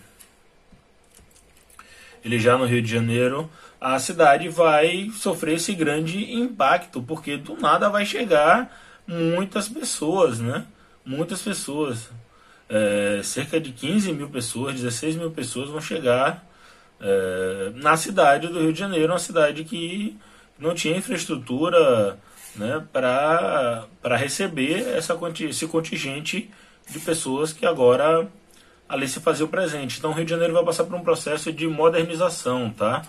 Ele 2.23 2.39
já 2.39 2.59
no 2.59 2.67
Rio 2.67 2.83
de 2.83 2.91
Janeiro, 2.91 3.51
a 3.81 3.99
cidade 3.99 4.49
vai 4.49 5.11
sofrer 5.15 5.55
esse 5.57 5.75
grande 5.75 6.35
impacto, 6.35 7.03
porque 7.03 7.37
do 7.39 7.57
nada 7.57 7.89
vai 7.89 8.05
chegar 8.05 8.79
muitas 9.07 9.69
pessoas, 9.69 10.39
né? 10.39 10.67
Muitas 11.05 11.41
pessoas. 11.41 12.11
É, 12.69 13.21
cerca 13.23 13.61
de 13.61 13.73
15 13.73 14.13
mil 14.13 14.29
pessoas, 14.29 14.75
16 14.75 15.17
mil 15.17 15.31
pessoas 15.31 15.69
vão 15.69 15.81
chegar 15.81 16.47
é, 17.01 17.73
na 17.77 17.97
cidade 17.97 18.49
do 18.49 18.61
Rio 18.61 18.73
de 18.73 18.79
Janeiro, 18.79 19.13
uma 19.13 19.19
cidade 19.19 19.65
que 19.65 20.17
não 20.59 20.75
tinha 20.75 20.97
infraestrutura 20.97 22.19
né, 22.57 22.85
para 22.93 24.17
receber 24.17 24.97
essa, 24.97 25.19
esse 25.49 25.67
contingente 25.67 26.51
de 26.89 26.99
pessoas 27.01 27.53
que 27.53 27.67
agora 27.67 28.29
ali 28.89 29.09
se 29.09 29.21
fazia 29.21 29.45
o 29.45 29.49
presente. 29.49 29.99
Então 29.99 30.11
o 30.11 30.15
Rio 30.15 30.25
de 30.25 30.31
Janeiro 30.31 30.55
vai 30.55 30.65
passar 30.65 30.85
por 30.85 30.95
um 30.95 31.03
processo 31.03 31.53
de 31.53 31.67
modernização, 31.67 32.71
tá? 32.71 33.03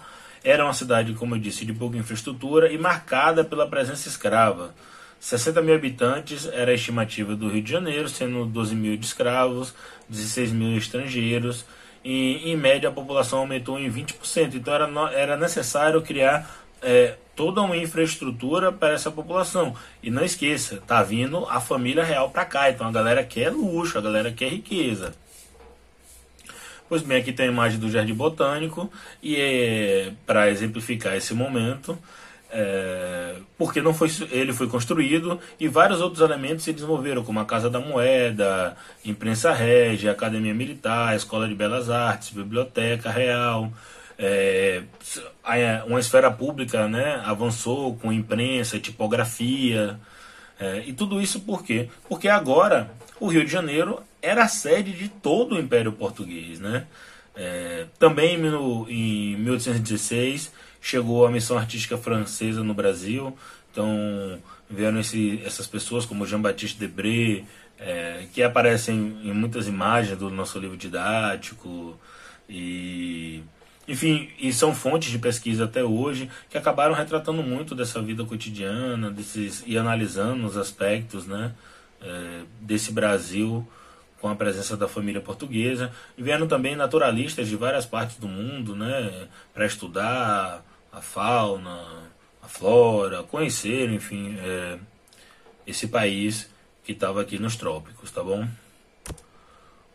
Era 0.43 0.63
uma 0.63 0.73
cidade, 0.73 1.13
como 1.13 1.35
eu 1.35 1.39
disse, 1.39 1.65
de 1.65 1.73
pouca 1.73 1.97
infraestrutura 1.97 2.71
e 2.71 2.77
marcada 2.77 3.43
pela 3.43 3.67
presença 3.67 4.07
escrava. 4.07 4.73
60 5.19 5.61
mil 5.61 5.73
habitantes 5.73 6.45
era 6.45 6.71
a 6.71 6.75
estimativa 6.75 7.35
do 7.35 7.49
Rio 7.49 7.63
de 7.63 7.71
Janeiro, 7.71 8.07
sendo 8.07 8.45
12 8.45 8.75
mil 8.75 8.95
de 8.95 9.05
escravos, 9.05 9.73
16 10.07 10.51
mil 10.51 10.77
estrangeiros 10.77 11.65
em 12.13 12.55
média 12.55 12.89
a 12.89 12.91
população 12.91 13.39
aumentou 13.39 13.79
em 13.79 13.89
20%. 13.89 14.53
Então 14.53 14.73
era, 14.73 15.11
era 15.13 15.37
necessário 15.37 16.01
criar 16.03 16.49
é, 16.81 17.15
toda 17.35 17.61
uma 17.61 17.75
infraestrutura 17.75 18.71
para 18.71 18.93
essa 18.93 19.09
população. 19.09 19.75
E 20.03 20.11
não 20.11 20.23
esqueça, 20.23 20.81
tá 20.85 21.01
vindo 21.01 21.45
a 21.49 21.59
família 21.59 22.03
real 22.03 22.29
para 22.29 22.45
cá. 22.45 22.69
Então 22.69 22.87
a 22.87 22.91
galera 22.91 23.23
quer 23.23 23.49
luxo, 23.49 23.97
a 23.97 24.01
galera 24.01 24.31
quer 24.31 24.49
riqueza. 24.49 25.15
Pois 26.87 27.01
bem, 27.01 27.17
aqui 27.17 27.33
tem 27.33 27.47
a 27.47 27.51
imagem 27.51 27.79
do 27.79 27.89
Jardim 27.89 28.13
Botânico 28.13 28.91
e 29.21 29.35
é, 29.35 30.13
para 30.27 30.51
exemplificar 30.51 31.15
esse 31.15 31.33
momento, 31.33 31.97
é, 32.51 33.35
porque 33.57 33.81
não 33.81 33.93
foi, 33.93 34.09
ele 34.31 34.53
foi 34.53 34.67
construído 34.67 35.39
e 35.59 35.67
vários 35.67 36.01
outros 36.01 36.21
elementos 36.21 36.63
se 36.63 36.73
desenvolveram, 36.73 37.23
como 37.23 37.39
a 37.39 37.45
Casa 37.45 37.69
da 37.69 37.79
Moeda, 37.79 38.75
Imprensa 39.03 39.51
Régia, 39.51 40.11
Academia 40.11 40.53
Militar, 40.53 41.15
Escola 41.15 41.47
de 41.47 41.55
Belas 41.55 41.89
Artes, 41.89 42.29
Biblioteca 42.29 43.09
Real. 43.09 43.71
É, 44.17 44.83
uma 45.85 45.99
esfera 45.99 46.31
pública 46.31 46.87
né, 46.87 47.21
avançou 47.25 47.95
com 47.97 48.13
imprensa, 48.13 48.79
tipografia, 48.79 49.99
é, 50.59 50.83
e 50.85 50.93
tudo 50.93 51.21
isso 51.21 51.41
por 51.41 51.63
quê? 51.63 51.89
Porque 52.07 52.29
agora 52.29 52.89
o 53.19 53.27
Rio 53.27 53.45
de 53.45 53.51
Janeiro 53.51 54.01
era 54.21 54.43
a 54.43 54.47
sede 54.47 54.93
de 54.93 55.09
todo 55.09 55.55
o 55.55 55.59
Império 55.59 55.91
Português. 55.91 56.59
Né? 56.59 56.85
É, 57.35 57.85
também 57.99 58.37
no, 58.37 58.89
em 58.89 59.35
1816 59.37 60.51
chegou 60.85 61.25
a 61.25 61.31
missão 61.31 61.57
artística 61.57 61.97
francesa 61.97 62.63
no 62.63 62.71
Brasil, 62.71 63.35
então 63.71 64.39
vieram 64.69 64.99
esse, 64.99 65.41
essas 65.43 65.65
pessoas 65.65 66.05
como 66.05 66.27
Jean-Baptiste 66.27 66.77
Debré, 66.77 67.43
é, 67.79 68.27
que 68.31 68.43
aparecem 68.43 69.17
em 69.23 69.33
muitas 69.33 69.67
imagens 69.67 70.15
do 70.15 70.29
nosso 70.29 70.59
livro 70.59 70.77
didático 70.77 71.99
e 72.47 73.41
enfim, 73.87 74.29
e 74.39 74.53
são 74.53 74.75
fontes 74.75 75.09
de 75.09 75.17
pesquisa 75.17 75.65
até 75.65 75.83
hoje 75.83 76.29
que 76.51 76.57
acabaram 76.57 76.93
retratando 76.93 77.41
muito 77.41 77.73
dessa 77.73 77.99
vida 77.99 78.23
cotidiana, 78.23 79.09
desses 79.09 79.63
e 79.65 79.79
analisando 79.79 80.45
os 80.45 80.55
aspectos, 80.55 81.25
né, 81.25 81.51
é, 81.99 82.41
desse 82.61 82.91
Brasil 82.91 83.67
com 84.21 84.29
a 84.29 84.35
presença 84.35 84.77
da 84.77 84.87
família 84.87 85.19
portuguesa. 85.21 85.91
E 86.15 86.21
vieram 86.21 86.47
também 86.47 86.75
naturalistas 86.75 87.47
de 87.47 87.55
várias 87.55 87.87
partes 87.87 88.17
do 88.17 88.27
mundo, 88.27 88.75
né, 88.75 89.27
para 89.51 89.65
estudar 89.65 90.63
a 90.95 91.01
fauna, 91.01 92.09
a 92.41 92.47
flora, 92.47 93.23
conhecer, 93.23 93.89
enfim, 93.91 94.37
é, 94.39 94.79
esse 95.67 95.87
país 95.87 96.49
que 96.83 96.93
estava 96.93 97.21
aqui 97.21 97.37
nos 97.37 97.55
trópicos, 97.55 98.11
tá 98.11 98.23
bom? 98.23 98.47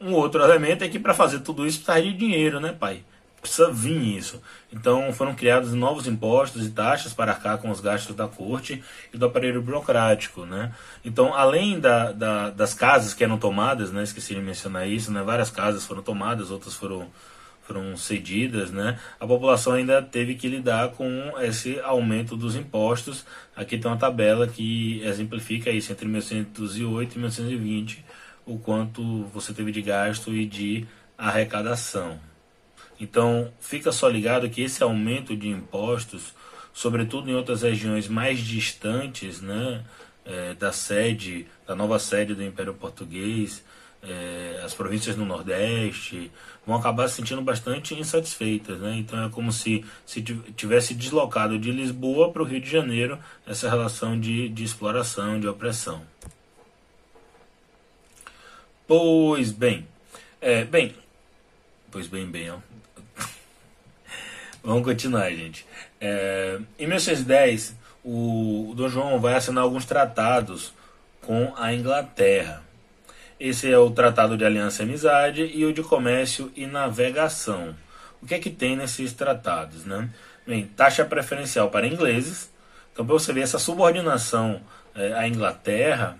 Um 0.00 0.12
outro 0.12 0.42
elemento 0.42 0.84
é 0.84 0.88
que 0.88 0.98
para 0.98 1.14
fazer 1.14 1.40
tudo 1.40 1.66
isso 1.66 1.84
precisa 1.84 2.02
de 2.02 2.12
dinheiro, 2.12 2.60
né, 2.60 2.72
pai? 2.72 3.04
precisa 3.40 3.70
vir 3.70 4.16
isso. 4.16 4.40
Então 4.72 5.12
foram 5.12 5.34
criados 5.34 5.72
novos 5.72 6.06
impostos 6.06 6.66
e 6.66 6.70
taxas 6.70 7.12
para 7.12 7.32
arcar 7.32 7.58
com 7.58 7.70
os 7.70 7.80
gastos 7.80 8.14
da 8.14 8.28
corte 8.28 8.82
e 9.12 9.16
do 9.16 9.26
aparelho 9.26 9.62
burocrático, 9.62 10.44
né? 10.44 10.72
Então, 11.04 11.34
além 11.34 11.80
da, 11.80 12.12
da, 12.12 12.50
das 12.50 12.74
casas 12.74 13.14
que 13.14 13.24
eram 13.24 13.38
tomadas, 13.38 13.90
né? 13.90 14.02
Esqueci 14.02 14.34
de 14.34 14.40
mencionar 14.40 14.86
isso, 14.88 15.10
né? 15.10 15.22
Várias 15.22 15.50
casas 15.50 15.84
foram 15.84 16.02
tomadas, 16.02 16.50
outras 16.50 16.74
foram 16.74 17.08
foram 17.70 17.96
cedidas, 17.96 18.72
né? 18.72 18.98
A 19.20 19.24
população 19.24 19.74
ainda 19.74 20.02
teve 20.02 20.34
que 20.34 20.48
lidar 20.48 20.88
com 20.88 21.32
esse 21.40 21.78
aumento 21.80 22.36
dos 22.36 22.56
impostos. 22.56 23.24
Aqui 23.54 23.78
tem 23.78 23.88
uma 23.88 23.96
tabela 23.96 24.48
que 24.48 25.00
exemplifica 25.04 25.70
isso 25.70 25.92
entre 25.92 26.08
1908 26.08 27.12
e 27.14 27.18
1920, 27.18 28.04
o 28.44 28.58
quanto 28.58 29.22
você 29.26 29.54
teve 29.54 29.70
de 29.70 29.82
gasto 29.82 30.34
e 30.34 30.44
de 30.44 30.84
arrecadação. 31.16 32.18
Então, 32.98 33.52
fica 33.60 33.92
só 33.92 34.08
ligado 34.08 34.50
que 34.50 34.62
esse 34.62 34.82
aumento 34.82 35.36
de 35.36 35.48
impostos, 35.48 36.34
sobretudo 36.72 37.30
em 37.30 37.34
outras 37.34 37.62
regiões 37.62 38.08
mais 38.08 38.40
distantes 38.40 39.40
né, 39.40 39.84
é, 40.24 40.54
da 40.54 40.72
sede, 40.72 41.46
da 41.64 41.76
nova 41.76 42.00
sede 42.00 42.34
do 42.34 42.42
Império 42.42 42.74
Português, 42.74 43.64
é, 44.02 44.60
as 44.64 44.74
províncias 44.74 45.16
do 45.16 45.24
Nordeste, 45.24 46.30
vão 46.66 46.76
acabar 46.76 47.08
se 47.08 47.16
sentindo 47.16 47.42
bastante 47.42 47.94
insatisfeitas. 47.94 48.78
Né? 48.80 48.96
Então, 48.96 49.24
é 49.24 49.28
como 49.28 49.52
se, 49.52 49.84
se 50.06 50.22
tivesse 50.22 50.94
deslocado 50.94 51.58
de 51.58 51.70
Lisboa 51.70 52.32
para 52.32 52.42
o 52.42 52.44
Rio 52.44 52.60
de 52.60 52.70
Janeiro 52.70 53.18
essa 53.46 53.68
relação 53.68 54.18
de, 54.18 54.48
de 54.48 54.64
exploração, 54.64 55.38
de 55.38 55.48
opressão. 55.48 56.02
Pois 58.86 59.52
bem, 59.52 59.86
é, 60.40 60.64
bem, 60.64 60.94
pois 61.92 62.08
bem, 62.08 62.26
bem, 62.26 62.50
ó, 62.50 62.56
Vamos 64.64 64.84
continuar, 64.84 65.30
gente. 65.30 65.64
É, 66.00 66.58
em 66.76 66.86
1610, 66.88 67.76
o, 68.02 68.70
o 68.70 68.74
Dom 68.74 68.88
João 68.88 69.20
vai 69.20 69.34
assinar 69.34 69.62
alguns 69.62 69.84
tratados 69.84 70.72
com 71.22 71.52
a 71.56 71.72
Inglaterra. 71.72 72.64
Esse 73.40 73.72
é 73.72 73.78
o 73.78 73.90
Tratado 73.90 74.36
de 74.36 74.44
Aliança 74.44 74.82
e 74.82 74.84
Amizade 74.84 75.50
e 75.54 75.64
o 75.64 75.72
de 75.72 75.82
Comércio 75.82 76.52
e 76.54 76.66
Navegação. 76.66 77.74
O 78.20 78.26
que 78.26 78.34
é 78.34 78.38
que 78.38 78.50
tem 78.50 78.76
nesses 78.76 79.14
tratados? 79.14 79.86
Né? 79.86 80.10
Bem, 80.46 80.66
taxa 80.66 81.06
preferencial 81.06 81.70
para 81.70 81.86
ingleses. 81.86 82.50
Então, 82.92 83.06
para 83.06 83.14
você 83.14 83.32
ver 83.32 83.40
essa 83.40 83.58
subordinação 83.58 84.60
é, 84.94 85.14
à 85.14 85.26
Inglaterra, 85.26 86.18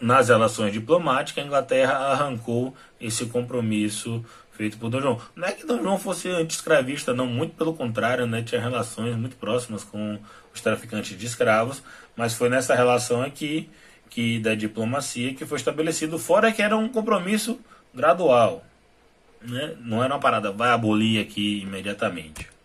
nas 0.00 0.28
relações 0.28 0.72
diplomáticas, 0.72 1.42
a 1.42 1.46
Inglaterra 1.46 1.94
arrancou 1.94 2.74
esse 3.00 3.26
compromisso 3.26 4.24
feito 4.52 4.76
por 4.76 4.90
Dom 4.90 5.00
João. 5.00 5.20
Não 5.36 5.46
é 5.46 5.52
que 5.52 5.64
Dom 5.64 5.80
João 5.82 5.98
fosse 5.98 6.28
anti-escravista, 6.28 7.14
não, 7.14 7.26
muito 7.26 7.54
pelo 7.54 7.74
contrário, 7.74 8.26
né, 8.26 8.42
tinha 8.42 8.60
relações 8.60 9.14
muito 9.14 9.36
próximas 9.36 9.84
com 9.84 10.18
os 10.52 10.60
traficantes 10.60 11.16
de 11.16 11.26
escravos, 11.26 11.80
mas 12.16 12.34
foi 12.34 12.48
nessa 12.48 12.74
relação 12.74 13.22
aqui 13.22 13.70
que 14.10 14.40
da 14.40 14.56
diplomacia 14.56 15.32
que 15.32 15.46
foi 15.46 15.58
estabelecido, 15.58 16.18
fora 16.18 16.50
que 16.50 16.60
era 16.60 16.76
um 16.76 16.88
compromisso 16.88 17.60
gradual. 17.94 18.64
Né? 19.40 19.76
Não 19.80 20.02
era 20.02 20.14
uma 20.14 20.20
parada, 20.20 20.50
vai 20.50 20.70
abolir 20.70 21.20
aqui 21.20 21.60
imediatamente. 21.60 22.57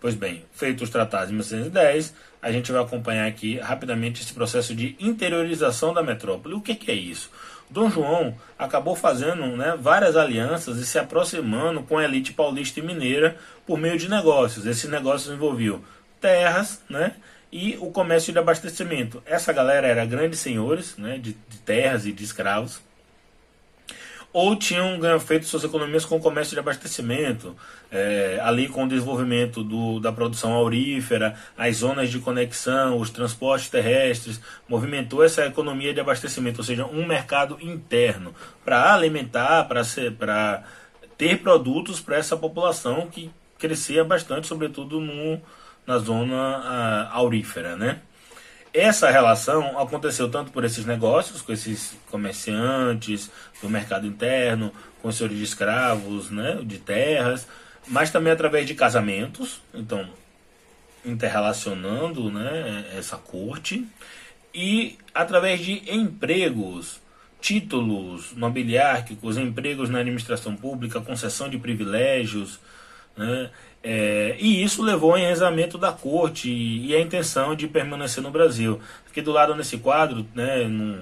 Pois 0.00 0.14
bem, 0.14 0.44
feitos 0.52 0.84
os 0.84 0.90
tratados 0.90 1.28
de 1.28 1.34
1910, 1.34 2.14
a 2.40 2.52
gente 2.52 2.70
vai 2.70 2.80
acompanhar 2.80 3.26
aqui 3.26 3.58
rapidamente 3.58 4.22
esse 4.22 4.32
processo 4.32 4.74
de 4.74 4.96
interiorização 5.00 5.92
da 5.92 6.02
metrópole. 6.02 6.54
O 6.54 6.60
que, 6.60 6.74
que 6.74 6.90
é 6.90 6.94
isso? 6.94 7.30
Dom 7.68 7.90
João 7.90 8.34
acabou 8.58 8.94
fazendo 8.94 9.44
né, 9.56 9.76
várias 9.78 10.16
alianças 10.16 10.78
e 10.78 10.86
se 10.86 10.98
aproximando 10.98 11.82
com 11.82 11.98
a 11.98 12.04
elite 12.04 12.32
paulista 12.32 12.80
e 12.80 12.82
mineira 12.82 13.36
por 13.66 13.78
meio 13.78 13.98
de 13.98 14.08
negócios. 14.08 14.64
Esses 14.66 14.88
negócios 14.88 15.34
envolviam 15.34 15.82
terras, 16.20 16.80
né, 16.88 17.14
e 17.52 17.76
o 17.80 17.90
comércio 17.90 18.32
de 18.32 18.38
abastecimento. 18.38 19.22
Essa 19.26 19.52
galera 19.52 19.86
era 19.86 20.04
grandes 20.04 20.38
senhores 20.38 20.96
né, 20.96 21.18
de, 21.18 21.36
de 21.48 21.58
terras 21.58 22.06
e 22.06 22.12
de 22.12 22.22
escravos. 22.22 22.80
Ou 24.32 24.54
tinham 24.54 24.98
feito 25.20 25.46
suas 25.46 25.64
economias 25.64 26.04
com 26.04 26.16
o 26.16 26.20
comércio 26.20 26.54
de 26.54 26.60
abastecimento, 26.60 27.56
é, 27.90 28.38
ali 28.42 28.68
com 28.68 28.84
o 28.84 28.88
desenvolvimento 28.88 29.64
do, 29.64 29.98
da 30.00 30.12
produção 30.12 30.52
aurífera, 30.52 31.34
as 31.56 31.76
zonas 31.76 32.10
de 32.10 32.18
conexão, 32.18 32.98
os 32.98 33.10
transportes 33.10 33.70
terrestres, 33.70 34.40
movimentou 34.68 35.24
essa 35.24 35.46
economia 35.46 35.94
de 35.94 36.00
abastecimento, 36.00 36.58
ou 36.58 36.64
seja, 36.64 36.84
um 36.86 37.06
mercado 37.06 37.58
interno 37.60 38.34
para 38.64 38.92
alimentar, 38.92 39.64
para 39.64 40.62
ter 41.16 41.38
produtos 41.38 42.00
para 42.00 42.16
essa 42.16 42.36
população 42.36 43.08
que 43.08 43.30
crescia 43.58 44.04
bastante, 44.04 44.46
sobretudo 44.46 45.00
no, 45.00 45.40
na 45.86 45.98
zona 45.98 47.08
aurífera, 47.10 47.76
né? 47.76 48.02
Essa 48.72 49.10
relação 49.10 49.78
aconteceu 49.78 50.30
tanto 50.30 50.52
por 50.52 50.64
esses 50.64 50.84
negócios, 50.84 51.40
com 51.40 51.52
esses 51.52 51.96
comerciantes 52.10 53.30
do 53.62 53.68
mercado 53.68 54.06
interno, 54.06 54.72
com 55.00 55.08
os 55.08 55.16
senhores 55.16 55.38
de 55.38 55.44
escravos, 55.44 56.30
né, 56.30 56.60
de 56.62 56.78
terras, 56.78 57.46
mas 57.86 58.10
também 58.10 58.32
através 58.32 58.66
de 58.66 58.74
casamentos, 58.74 59.62
então 59.72 60.08
interrelacionando 61.04 62.30
né, 62.30 62.90
essa 62.96 63.16
corte, 63.16 63.86
e 64.54 64.98
através 65.14 65.60
de 65.60 65.82
empregos, 65.90 67.00
títulos 67.40 68.34
nobiliárquicos, 68.34 69.38
empregos 69.38 69.88
na 69.88 70.00
administração 70.00 70.56
pública, 70.56 71.00
concessão 71.00 71.48
de 71.48 71.58
privilégios, 71.58 72.58
né, 73.16 73.50
é, 73.82 74.36
e 74.38 74.62
isso 74.62 74.82
levou 74.82 75.12
ao 75.12 75.18
enrezamento 75.18 75.78
da 75.78 75.90
corte 75.92 76.50
e, 76.50 76.88
e 76.88 76.96
a 76.96 77.00
intenção 77.00 77.54
de 77.54 77.66
permanecer 77.68 78.22
no 78.22 78.30
Brasil. 78.30 78.78
Aqui 79.08 79.22
do 79.22 79.32
lado 79.32 79.54
nesse 79.54 79.78
quadro, 79.78 80.26
né, 80.34 80.68
não, 80.68 81.00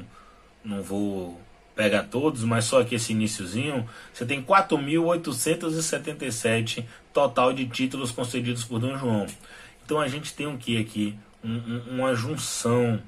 não 0.64 0.80
vou 0.82 1.40
pegar 1.74 2.04
todos, 2.04 2.44
mas 2.44 2.64
só 2.64 2.80
aqui 2.80 2.94
esse 2.94 3.12
iníciozinho, 3.12 3.86
você 4.12 4.24
tem 4.24 4.40
4.877 4.42 6.84
total 7.12 7.52
de 7.52 7.66
títulos 7.66 8.10
concedidos 8.10 8.64
por 8.64 8.78
Dom 8.78 8.96
João. 8.96 9.26
Então 9.84 10.00
a 10.00 10.08
gente 10.08 10.32
tem 10.34 10.46
o 10.46 10.56
que 10.56 10.78
aqui? 10.78 11.14
Um, 11.44 11.56
um, 11.56 11.82
uma 11.96 12.14
junção, 12.14 12.98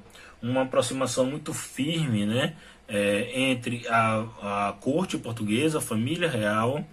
uma 0.41 0.63
aproximação 0.63 1.25
muito 1.25 1.53
firme 1.53 2.25
né, 2.25 2.55
é, 2.87 3.31
entre 3.33 3.85
a, 3.87 4.25
a 4.41 4.73
corte 4.79 5.17
portuguesa, 5.17 5.79
a 5.79 5.81
família 5.81 6.29
real, 6.29 6.85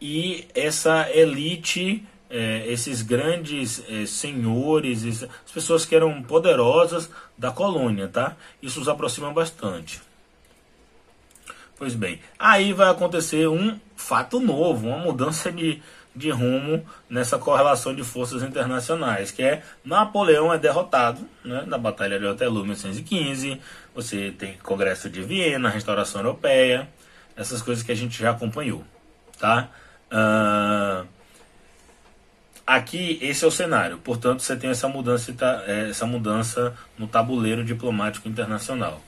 e 0.00 0.46
essa 0.54 1.08
elite 1.14 2.04
é, 2.30 2.64
esses 2.68 3.02
grandes 3.02 3.82
é, 3.88 4.06
senhores, 4.06 5.24
as 5.24 5.52
pessoas 5.52 5.84
que 5.84 5.96
eram 5.96 6.22
poderosas 6.22 7.10
da 7.36 7.50
colônia, 7.50 8.06
tá? 8.06 8.36
Isso 8.62 8.80
os 8.80 8.88
aproxima 8.88 9.32
bastante. 9.32 10.00
Pois 11.76 11.94
bem, 11.94 12.20
aí 12.38 12.72
vai 12.72 12.88
acontecer 12.88 13.48
um 13.48 13.78
fato 13.96 14.38
novo, 14.38 14.86
uma 14.86 14.98
mudança 14.98 15.50
de, 15.50 15.82
de 16.14 16.30
rumo 16.30 16.86
nessa 17.08 17.38
correlação 17.38 17.94
de 17.94 18.04
forças 18.04 18.42
internacionais, 18.42 19.30
que 19.30 19.42
é 19.42 19.62
Napoleão 19.84 20.52
é 20.52 20.58
derrotado 20.58 21.26
né, 21.44 21.64
na 21.66 21.78
Batalha 21.78 22.18
de 22.18 22.26
Waterloo 22.26 22.64
1815, 22.64 23.60
você 23.94 24.30
tem 24.30 24.58
Congresso 24.62 25.08
de 25.08 25.22
Viena, 25.22 25.70
Restauração 25.70 26.20
Europeia, 26.20 26.86
essas 27.34 27.62
coisas 27.62 27.82
que 27.82 27.90
a 27.90 27.96
gente 27.96 28.20
já 28.20 28.30
acompanhou, 28.30 28.84
tá? 29.38 29.70
Uh, 30.12 31.06
aqui 32.70 33.18
esse 33.20 33.44
é 33.44 33.48
o 33.48 33.50
cenário, 33.50 33.98
portanto 33.98 34.42
você 34.42 34.54
tem 34.54 34.70
essa 34.70 34.86
mudança, 34.86 35.34
é, 35.66 35.90
essa 35.90 36.06
mudança 36.06 36.72
no 36.96 37.08
tabuleiro 37.08 37.64
diplomático 37.64 38.28
internacional. 38.28 39.02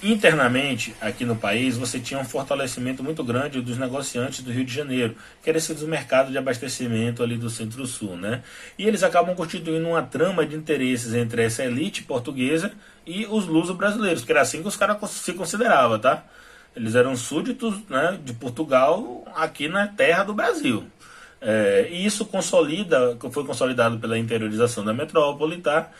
Internamente, 0.00 0.94
aqui 1.00 1.24
no 1.24 1.34
país, 1.34 1.76
você 1.76 1.98
tinha 1.98 2.20
um 2.20 2.24
fortalecimento 2.24 3.02
muito 3.02 3.24
grande 3.24 3.60
dos 3.60 3.78
negociantes 3.78 4.42
do 4.42 4.52
Rio 4.52 4.64
de 4.64 4.72
Janeiro, 4.72 5.16
que 5.42 5.48
era 5.48 5.58
esse 5.58 5.72
do 5.74 5.88
mercado 5.88 6.30
de 6.30 6.36
abastecimento 6.36 7.22
ali 7.22 7.38
do 7.38 7.48
Centro-Sul, 7.48 8.16
né? 8.16 8.42
E 8.78 8.86
eles 8.86 9.02
acabam 9.02 9.34
constituindo 9.34 9.88
uma 9.88 10.02
trama 10.02 10.46
de 10.46 10.54
interesses 10.54 11.14
entre 11.14 11.42
essa 11.42 11.64
elite 11.64 12.02
portuguesa 12.02 12.70
e 13.06 13.26
os 13.26 13.46
luso-brasileiros, 13.46 14.24
que 14.24 14.30
era 14.30 14.42
assim 14.42 14.60
que 14.60 14.68
os 14.68 14.76
caras 14.76 15.10
se 15.10 15.32
consideravam, 15.32 15.98
tá? 15.98 16.22
Eles 16.76 16.94
eram 16.94 17.16
súditos 17.16 17.80
né, 17.88 18.18
de 18.22 18.34
Portugal 18.34 19.24
aqui 19.34 19.68
na 19.68 19.86
terra 19.86 20.22
do 20.22 20.34
Brasil. 20.34 20.84
É, 21.46 21.88
e 21.90 22.06
isso 22.06 22.24
consolida, 22.24 23.18
foi 23.30 23.44
consolidado 23.44 23.98
pela 23.98 24.18
interiorização 24.18 24.82
da 24.82 24.94
metrópole, 24.94 25.58
tá? 25.58 25.90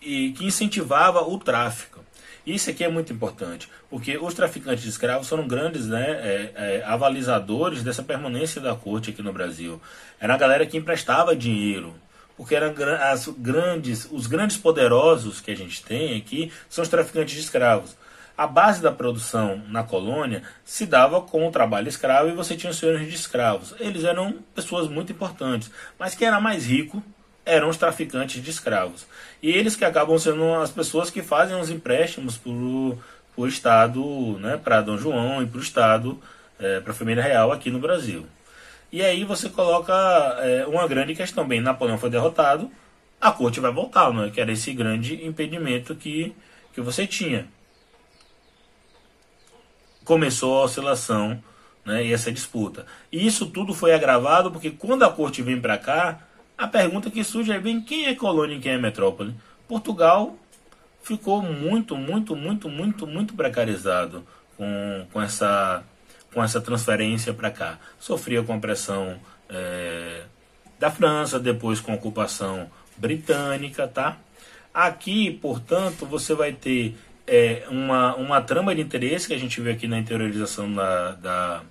E 0.00 0.32
que 0.32 0.46
incentivava 0.46 1.20
o 1.20 1.38
tráfico. 1.38 2.02
Isso 2.46 2.70
aqui 2.70 2.84
é 2.84 2.88
muito 2.88 3.12
importante, 3.12 3.68
porque 3.88 4.16
os 4.18 4.34
traficantes 4.34 4.82
de 4.82 4.90
escravos 4.90 5.28
foram 5.28 5.46
grandes 5.46 5.86
né, 5.86 6.10
é, 6.10 6.52
é, 6.54 6.84
avalizadores 6.84 7.82
dessa 7.82 8.02
permanência 8.02 8.60
da 8.60 8.74
corte 8.74 9.10
aqui 9.10 9.22
no 9.22 9.32
Brasil. 9.32 9.80
Era 10.20 10.34
a 10.34 10.38
galera 10.38 10.66
que 10.66 10.76
emprestava 10.76 11.36
dinheiro, 11.36 11.94
porque 12.36 12.54
eram 12.54 12.74
as 13.00 13.28
grandes, 13.28 14.08
os 14.10 14.26
grandes 14.26 14.56
poderosos 14.56 15.40
que 15.40 15.50
a 15.50 15.56
gente 15.56 15.82
tem 15.82 16.18
aqui 16.18 16.52
são 16.68 16.82
os 16.82 16.88
traficantes 16.88 17.34
de 17.34 17.40
escravos. 17.40 17.96
A 18.36 18.48
base 18.48 18.82
da 18.82 18.90
produção 18.90 19.62
na 19.68 19.84
colônia 19.84 20.42
se 20.64 20.86
dava 20.86 21.20
com 21.20 21.46
o 21.46 21.52
trabalho 21.52 21.88
escravo 21.88 22.28
e 22.28 22.34
você 22.34 22.56
tinha 22.56 22.70
os 22.70 22.78
senhores 22.78 23.08
de 23.08 23.14
escravos. 23.14 23.74
Eles 23.78 24.02
eram 24.02 24.38
pessoas 24.54 24.88
muito 24.88 25.12
importantes, 25.12 25.70
mas 25.98 26.16
quem 26.16 26.26
era 26.26 26.40
mais 26.40 26.66
rico 26.66 27.00
eram 27.46 27.68
os 27.68 27.76
traficantes 27.76 28.42
de 28.42 28.50
escravos. 28.50 29.06
E 29.40 29.50
eles 29.50 29.76
que 29.76 29.84
acabam 29.84 30.18
sendo 30.18 30.54
as 30.54 30.70
pessoas 30.70 31.10
que 31.10 31.22
fazem 31.22 31.58
os 31.60 31.70
empréstimos 31.70 32.36
para 32.36 32.50
o 32.50 33.46
Estado, 33.46 34.38
né, 34.40 34.56
para 34.56 34.80
Dom 34.80 34.96
João 34.96 35.42
e 35.42 35.46
para 35.46 35.58
o 35.58 35.62
Estado, 35.62 36.20
é, 36.58 36.80
para 36.80 36.92
a 36.92 36.94
família 36.94 37.22
real 37.22 37.52
aqui 37.52 37.70
no 37.70 37.78
Brasil. 37.78 38.26
E 38.90 39.02
aí 39.02 39.24
você 39.24 39.48
coloca 39.48 39.92
é, 40.40 40.66
uma 40.66 40.86
grande 40.88 41.14
questão. 41.14 41.46
Bem, 41.46 41.60
Napoleão 41.60 41.98
foi 41.98 42.10
derrotado, 42.10 42.70
a 43.20 43.30
corte 43.30 43.60
vai 43.60 43.72
voltar, 43.72 44.12
não 44.12 44.24
é? 44.24 44.30
que 44.30 44.40
era 44.40 44.52
esse 44.52 44.72
grande 44.72 45.24
impedimento 45.24 45.94
que, 45.94 46.34
que 46.72 46.80
você 46.80 47.06
tinha. 47.06 47.46
Começou 50.04 50.58
a 50.58 50.64
oscilação 50.64 51.42
né, 51.84 52.04
e 52.04 52.12
essa 52.12 52.30
disputa. 52.32 52.86
E 53.10 53.26
isso 53.26 53.46
tudo 53.46 53.74
foi 53.74 53.92
agravado 53.92 54.50
porque 54.50 54.70
quando 54.70 55.04
a 55.04 55.10
corte 55.10 55.42
vem 55.42 55.60
para 55.60 55.78
cá, 55.78 56.20
a 56.56 56.66
pergunta 56.66 57.10
que 57.10 57.24
surge 57.24 57.52
é 57.52 57.58
bem 57.58 57.80
quem 57.80 58.06
é 58.06 58.14
colônia 58.14 58.56
e 58.56 58.60
quem 58.60 58.72
é 58.72 58.78
metrópole? 58.78 59.34
Portugal 59.66 60.36
ficou 61.02 61.42
muito, 61.42 61.96
muito, 61.96 62.34
muito, 62.34 62.68
muito, 62.68 63.06
muito 63.06 63.34
precarizado 63.34 64.24
com, 64.56 65.06
com, 65.12 65.20
essa, 65.20 65.82
com 66.32 66.42
essa 66.42 66.60
transferência 66.60 67.34
para 67.34 67.50
cá. 67.50 67.78
Sofria 67.98 68.42
com 68.42 68.54
a 68.54 68.58
pressão 68.58 69.18
é, 69.48 70.22
da 70.78 70.90
França, 70.90 71.38
depois 71.38 71.80
com 71.80 71.92
a 71.92 71.96
ocupação 71.96 72.70
britânica, 72.96 73.86
tá? 73.86 74.16
Aqui, 74.72 75.30
portanto, 75.30 76.06
você 76.06 76.34
vai 76.34 76.52
ter 76.52 76.96
é, 77.26 77.64
uma, 77.68 78.14
uma 78.16 78.40
trama 78.40 78.74
de 78.74 78.80
interesse 78.80 79.26
que 79.26 79.34
a 79.34 79.38
gente 79.38 79.60
vê 79.60 79.72
aqui 79.72 79.86
na 79.86 79.98
interiorização 79.98 80.72
da, 80.72 81.12
da 81.12 81.62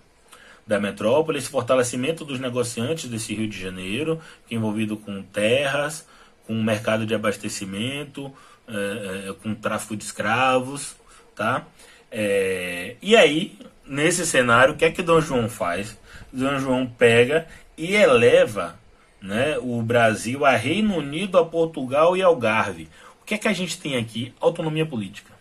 da 0.66 0.80
metrópole, 0.80 1.38
esse 1.38 1.50
fortalecimento 1.50 2.24
dos 2.24 2.40
negociantes 2.40 3.10
desse 3.10 3.34
Rio 3.34 3.48
de 3.48 3.60
Janeiro, 3.60 4.20
que 4.48 4.56
é 4.56 4.58
envolvido 4.58 4.96
com 4.96 5.22
terras, 5.22 6.08
com 6.48 6.54
mercado 6.62 7.06
de 7.06 7.14
abastecimento, 7.14 8.34
é, 8.68 9.30
é, 9.30 9.34
com 9.34 9.54
tráfico 9.54 9.96
de 9.96 10.04
escravos, 10.04 10.96
tá? 11.36 11.66
É, 12.12 12.96
e 13.02 13.16
aí, 13.16 13.58
nesse 13.86 14.26
cenário, 14.26 14.74
o 14.74 14.78
que 14.78 14.86
é 14.86 14.92
que 14.92 15.02
Dom 15.02 15.20
João 15.20 15.50
faz? 15.50 15.98
Dom 16.32 16.58
João 16.60 16.88
pega 16.88 17.48
e 17.78 17.96
eleva 17.96 18.80
né, 19.22 19.58
o 19.60 19.82
Brasil 19.82 20.46
a 20.46 20.56
Reino 20.56 20.98
Unido, 20.98 21.38
a 21.38 21.46
Portugal 21.46 22.16
e 22.16 22.22
Algarve. 22.22 22.88
O 23.22 23.26
que 23.26 23.36
é 23.36 23.38
que 23.38 23.48
a 23.48 23.54
gente 23.54 23.80
tem 23.80 23.98
aqui? 23.98 24.34
Autonomia 24.40 24.86
política. 24.86 25.33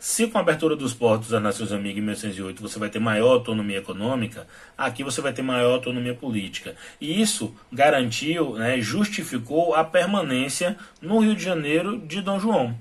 Se 0.00 0.26
com 0.28 0.38
a 0.38 0.40
abertura 0.40 0.74
dos 0.74 0.94
portos 0.94 1.34
às 1.34 1.42
Nações 1.42 1.70
Amigas 1.72 1.98
em 1.98 2.00
1908 2.00 2.62
você 2.62 2.78
vai 2.78 2.88
ter 2.88 2.98
maior 2.98 3.32
autonomia 3.32 3.76
econômica, 3.76 4.46
aqui 4.76 5.04
você 5.04 5.20
vai 5.20 5.30
ter 5.30 5.42
maior 5.42 5.74
autonomia 5.74 6.14
política. 6.14 6.74
E 6.98 7.20
isso 7.20 7.54
garantiu, 7.70 8.54
né, 8.54 8.80
justificou 8.80 9.74
a 9.74 9.84
permanência 9.84 10.78
no 11.02 11.18
Rio 11.18 11.36
de 11.36 11.44
Janeiro 11.44 11.98
de 11.98 12.22
Dom 12.22 12.40
João, 12.40 12.74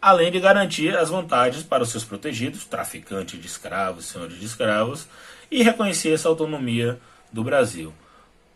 além 0.00 0.30
de 0.30 0.38
garantir 0.38 0.96
as 0.96 1.10
vantagens 1.10 1.64
para 1.64 1.82
os 1.82 1.90
seus 1.90 2.04
protegidos, 2.04 2.64
traficantes 2.64 3.40
de 3.40 3.48
escravos, 3.48 4.04
senhores 4.04 4.38
de 4.38 4.46
escravos, 4.46 5.08
e 5.50 5.64
reconhecer 5.64 6.12
essa 6.12 6.28
autonomia 6.28 7.00
do 7.32 7.42
Brasil. 7.42 7.92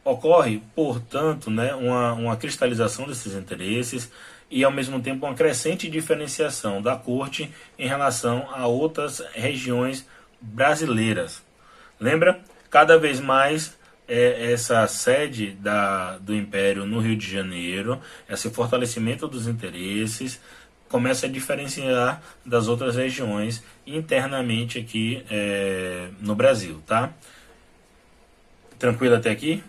Ocorre, 0.04 0.62
portanto, 0.72 1.50
né, 1.50 1.74
uma, 1.74 2.12
uma 2.12 2.36
cristalização 2.36 3.08
desses 3.08 3.34
interesses, 3.34 4.08
e 4.50 4.62
ao 4.62 4.70
mesmo 4.70 5.00
tempo 5.00 5.26
uma 5.26 5.34
crescente 5.34 5.88
diferenciação 5.88 6.80
da 6.80 6.96
corte 6.96 7.50
em 7.78 7.88
relação 7.88 8.48
a 8.52 8.66
outras 8.66 9.22
regiões 9.32 10.06
brasileiras. 10.40 11.42
Lembra? 11.98 12.40
Cada 12.70 12.98
vez 12.98 13.20
mais 13.20 13.76
é, 14.08 14.52
essa 14.52 14.86
sede 14.86 15.52
da, 15.52 16.18
do 16.18 16.34
Império 16.34 16.84
no 16.84 17.00
Rio 17.00 17.16
de 17.16 17.30
Janeiro, 17.30 18.00
esse 18.28 18.50
fortalecimento 18.50 19.26
dos 19.26 19.46
interesses, 19.46 20.40
começa 20.88 21.26
a 21.26 21.28
diferenciar 21.28 22.22
das 22.44 22.68
outras 22.68 22.96
regiões 22.96 23.64
internamente 23.86 24.78
aqui 24.78 25.24
é, 25.30 26.08
no 26.20 26.34
Brasil, 26.34 26.82
tá? 26.86 27.12
Tranquilo 28.78 29.16
até 29.16 29.30
aqui? 29.30 29.62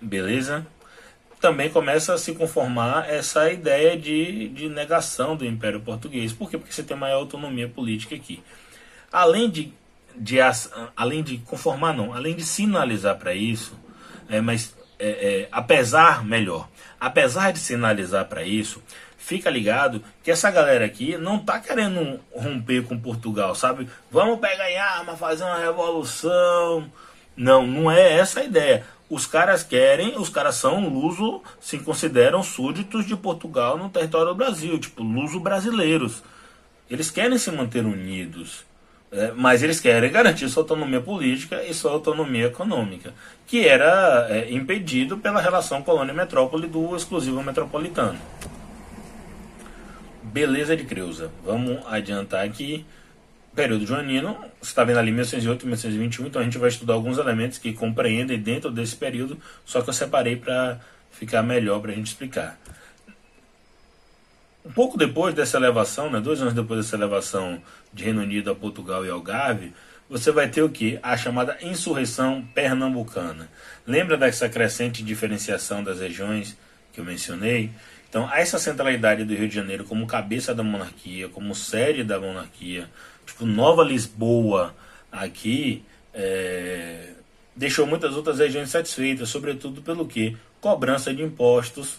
Beleza? 0.00 0.66
Também 1.40 1.70
começa 1.70 2.14
a 2.14 2.18
se 2.18 2.32
conformar 2.32 3.08
essa 3.08 3.50
ideia 3.50 3.96
de, 3.96 4.48
de 4.48 4.68
negação 4.68 5.36
do 5.36 5.46
Império 5.46 5.80
Português. 5.80 6.32
Por 6.32 6.50
quê? 6.50 6.58
Porque 6.58 6.72
você 6.72 6.82
tem 6.82 6.96
maior 6.96 7.18
autonomia 7.18 7.68
política 7.68 8.14
aqui. 8.14 8.42
Além 9.12 9.48
de, 9.48 9.72
de 10.16 10.38
além 10.96 11.22
de 11.22 11.38
conformar, 11.38 11.92
não, 11.92 12.12
além 12.12 12.34
de 12.34 12.44
sinalizar 12.44 13.16
para 13.16 13.34
isso, 13.34 13.78
é, 14.28 14.40
mas 14.40 14.76
é, 14.98 15.08
é, 15.08 15.48
apesar, 15.52 16.24
melhor, 16.24 16.68
apesar 17.00 17.52
de 17.52 17.60
sinalizar 17.60 18.26
para 18.26 18.42
isso, 18.42 18.82
fica 19.16 19.48
ligado 19.48 20.02
que 20.22 20.30
essa 20.30 20.50
galera 20.50 20.84
aqui 20.84 21.16
não 21.16 21.38
tá 21.38 21.60
querendo 21.60 22.18
romper 22.34 22.82
com 22.82 22.98
Portugal, 22.98 23.54
sabe? 23.54 23.88
Vamos 24.10 24.40
pegar 24.40 24.70
em 24.70 24.76
arma, 24.76 25.16
fazer 25.16 25.44
uma 25.44 25.58
revolução. 25.58 26.90
Não, 27.36 27.66
não 27.66 27.90
é 27.90 28.14
essa 28.14 28.40
a 28.40 28.44
ideia. 28.44 28.84
Os 29.10 29.26
caras 29.26 29.62
querem, 29.62 30.18
os 30.18 30.28
caras 30.28 30.56
são 30.56 30.88
luso, 30.88 31.42
se 31.60 31.78
consideram 31.78 32.42
súditos 32.42 33.06
de 33.06 33.16
Portugal 33.16 33.78
no 33.78 33.88
território 33.88 34.28
do 34.28 34.34
Brasil, 34.34 34.78
tipo, 34.78 35.02
luso 35.02 35.40
brasileiros. 35.40 36.22
Eles 36.90 37.10
querem 37.10 37.38
se 37.38 37.50
manter 37.50 37.84
unidos. 37.84 38.66
É, 39.10 39.32
mas 39.34 39.62
eles 39.62 39.80
querem 39.80 40.10
garantir 40.12 40.50
sua 40.50 40.62
autonomia 40.62 41.00
política 41.00 41.62
e 41.64 41.72
sua 41.72 41.92
autonomia 41.92 42.46
econômica, 42.46 43.14
que 43.46 43.66
era 43.66 44.26
é, 44.28 44.52
impedido 44.52 45.16
pela 45.16 45.40
relação 45.40 45.82
colônia-metrópole 45.82 46.66
do 46.66 46.94
exclusivo 46.94 47.42
metropolitano. 47.42 48.18
Beleza 50.22 50.76
de 50.76 50.84
Creuza. 50.84 51.30
Vamos 51.42 51.80
adiantar 51.86 52.44
aqui. 52.44 52.84
Período 53.58 53.84
joanino, 53.84 54.38
você 54.62 54.70
está 54.70 54.84
vendo 54.84 55.00
ali 55.00 55.10
1108 55.10 55.64
e 55.64 55.66
1121, 55.66 56.26
então 56.28 56.40
a 56.40 56.44
gente 56.44 56.58
vai 56.58 56.68
estudar 56.68 56.94
alguns 56.94 57.18
elementos 57.18 57.58
que 57.58 57.72
compreendem 57.72 58.38
dentro 58.38 58.70
desse 58.70 58.94
período, 58.94 59.36
só 59.66 59.82
que 59.82 59.88
eu 59.88 59.92
separei 59.92 60.36
para 60.36 60.78
ficar 61.10 61.42
melhor 61.42 61.80
para 61.80 61.90
a 61.90 61.94
gente 61.96 62.06
explicar. 62.06 62.56
Um 64.64 64.70
pouco 64.70 64.96
depois 64.96 65.34
dessa 65.34 65.56
elevação, 65.56 66.08
né, 66.08 66.20
dois 66.20 66.40
anos 66.40 66.54
depois 66.54 66.84
dessa 66.84 66.94
elevação 66.94 67.60
de 67.92 68.04
Reino 68.04 68.22
Unido 68.22 68.48
a 68.48 68.54
Portugal 68.54 69.04
e 69.04 69.10
Algarve, 69.10 69.72
você 70.08 70.30
vai 70.30 70.46
ter 70.46 70.62
o 70.62 70.68
que? 70.68 71.00
A 71.02 71.16
chamada 71.16 71.58
insurreição 71.60 72.46
pernambucana. 72.54 73.48
Lembra 73.84 74.16
dessa 74.16 74.48
crescente 74.48 75.02
diferenciação 75.02 75.82
das 75.82 75.98
regiões 75.98 76.56
que 76.92 77.00
eu 77.00 77.04
mencionei? 77.04 77.72
Então, 78.08 78.32
essa 78.32 78.58
centralidade 78.58 79.24
do 79.24 79.34
Rio 79.34 79.48
de 79.48 79.54
Janeiro 79.54 79.84
como 79.84 80.06
cabeça 80.06 80.54
da 80.54 80.62
monarquia, 80.62 81.28
como 81.28 81.54
sede 81.56 82.04
da 82.04 82.18
monarquia, 82.18 82.88
tipo 83.28 83.46
Nova 83.46 83.84
Lisboa 83.84 84.74
aqui, 85.12 85.84
é, 86.12 87.10
deixou 87.54 87.86
muitas 87.86 88.16
outras 88.16 88.38
regiões 88.38 88.70
satisfeitas, 88.70 89.28
sobretudo 89.28 89.82
pelo 89.82 90.06
que? 90.06 90.36
Cobrança 90.60 91.14
de 91.14 91.22
impostos 91.22 91.98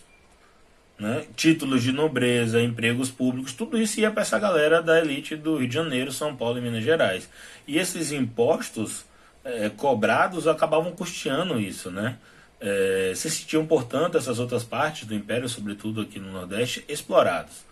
né, 1.00 1.26
títulos 1.36 1.82
de 1.82 1.94
nobreza, 1.94 2.62
empregos 2.62 3.10
públicos, 3.10 3.54
tudo 3.54 3.82
isso 3.82 4.00
ia 4.02 4.12
para 4.12 4.22
essa 4.22 4.38
galera 4.38 4.82
da 4.82 5.00
elite 5.00 5.36
do 5.36 5.58
Rio 5.58 5.68
de 5.68 5.74
Janeiro, 5.74 6.12
São 6.12 6.36
Paulo 6.36 6.58
e 6.58 6.62
Minas 6.62 6.84
Gerais. 6.84 7.30
E 7.66 7.78
esses 7.78 8.12
impostos 8.12 9.06
é, 9.46 9.70
cobrados 9.70 10.48
acabavam 10.48 10.92
custeando 10.92 11.60
isso, 11.60 11.90
né? 11.90 12.18
É, 12.60 13.14
se 13.16 13.30
sentiam, 13.30 13.66
portanto, 13.66 14.18
essas 14.18 14.38
outras 14.38 14.66
partes 14.66 15.08
do 15.08 15.16
Império, 15.16 15.48
sobretudo 15.48 16.02
aqui 16.02 16.20
no 16.20 16.34
Nordeste, 16.34 16.84
explorados. 16.90 17.69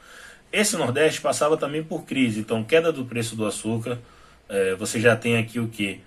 Esse 0.51 0.77
Nordeste 0.77 1.21
passava 1.21 1.57
também 1.57 1.83
por 1.83 2.05
crise, 2.05 2.39
então 2.39 2.63
queda 2.63 2.91
do 2.91 3.05
preço 3.05 3.35
do 3.35 3.45
açúcar, 3.45 3.99
é, 4.47 4.75
você 4.75 4.99
já 4.99 5.15
tem 5.15 5.37
aqui 5.37 5.59
o 5.59 5.67
que? 5.67 5.99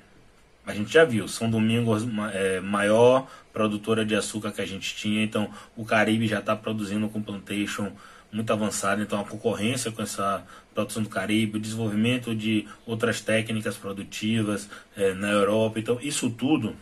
A 0.67 0.75
gente 0.75 0.93
já 0.93 1.05
viu, 1.05 1.27
São 1.27 1.51
Domingos 1.51 2.07
é 2.33 2.61
maior 2.61 3.27
produtora 3.53 4.05
de 4.05 4.15
açúcar 4.15 4.53
que 4.53 4.61
a 4.61 4.67
gente 4.67 4.95
tinha, 4.95 5.23
então 5.23 5.51
o 5.77 5.85
Caribe 5.85 6.27
já 6.27 6.39
está 6.39 6.55
produzindo 6.55 7.09
com 7.09 7.23
plantation 7.23 7.93
muito 8.33 8.53
avançada, 8.53 9.03
então 9.03 9.21
a 9.21 9.25
concorrência 9.25 9.91
com 9.91 10.03
essa 10.03 10.45
produção 10.75 11.03
do 11.03 11.09
Caribe, 11.09 11.59
o 11.59 11.61
desenvolvimento 11.61 12.35
de 12.35 12.67
outras 12.87 13.21
técnicas 13.21 13.77
produtivas 13.77 14.69
é, 14.97 15.13
na 15.15 15.29
Europa, 15.29 15.81
então 15.81 15.99
isso 16.01 16.31
tudo 16.31 16.77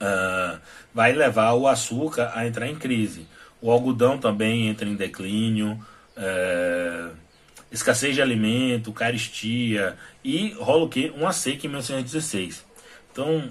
uh, 0.00 0.58
vai 0.92 1.12
levar 1.12 1.54
o 1.54 1.66
açúcar 1.66 2.32
a 2.34 2.46
entrar 2.46 2.68
em 2.68 2.76
crise. 2.76 3.26
O 3.60 3.70
algodão 3.70 4.18
também 4.18 4.68
entra 4.68 4.86
em 4.86 4.94
declínio, 4.94 5.82
uh, 6.16 7.14
escassez 7.70 8.14
de 8.14 8.22
alimento, 8.22 8.92
caristia 8.92 9.96
e 10.22 10.52
rola 10.52 10.84
o 10.84 10.88
que? 10.88 11.10
Uma 11.10 11.32
seca 11.32 11.66
em 11.66 11.68
1916. 11.68 12.64
Então 13.12 13.50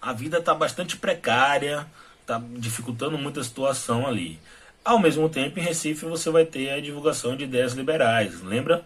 a 0.00 0.12
vida 0.12 0.38
está 0.38 0.54
bastante 0.54 0.96
precária, 0.96 1.86
está 2.20 2.40
dificultando 2.56 3.18
muito 3.18 3.40
a 3.40 3.44
situação 3.44 4.06
ali. 4.06 4.38
Ao 4.84 4.98
mesmo 4.98 5.28
tempo, 5.28 5.58
em 5.58 5.62
Recife 5.62 6.06
você 6.06 6.30
vai 6.30 6.44
ter 6.44 6.70
a 6.70 6.80
divulgação 6.80 7.36
de 7.36 7.44
ideias 7.44 7.74
liberais, 7.74 8.40
lembra? 8.40 8.84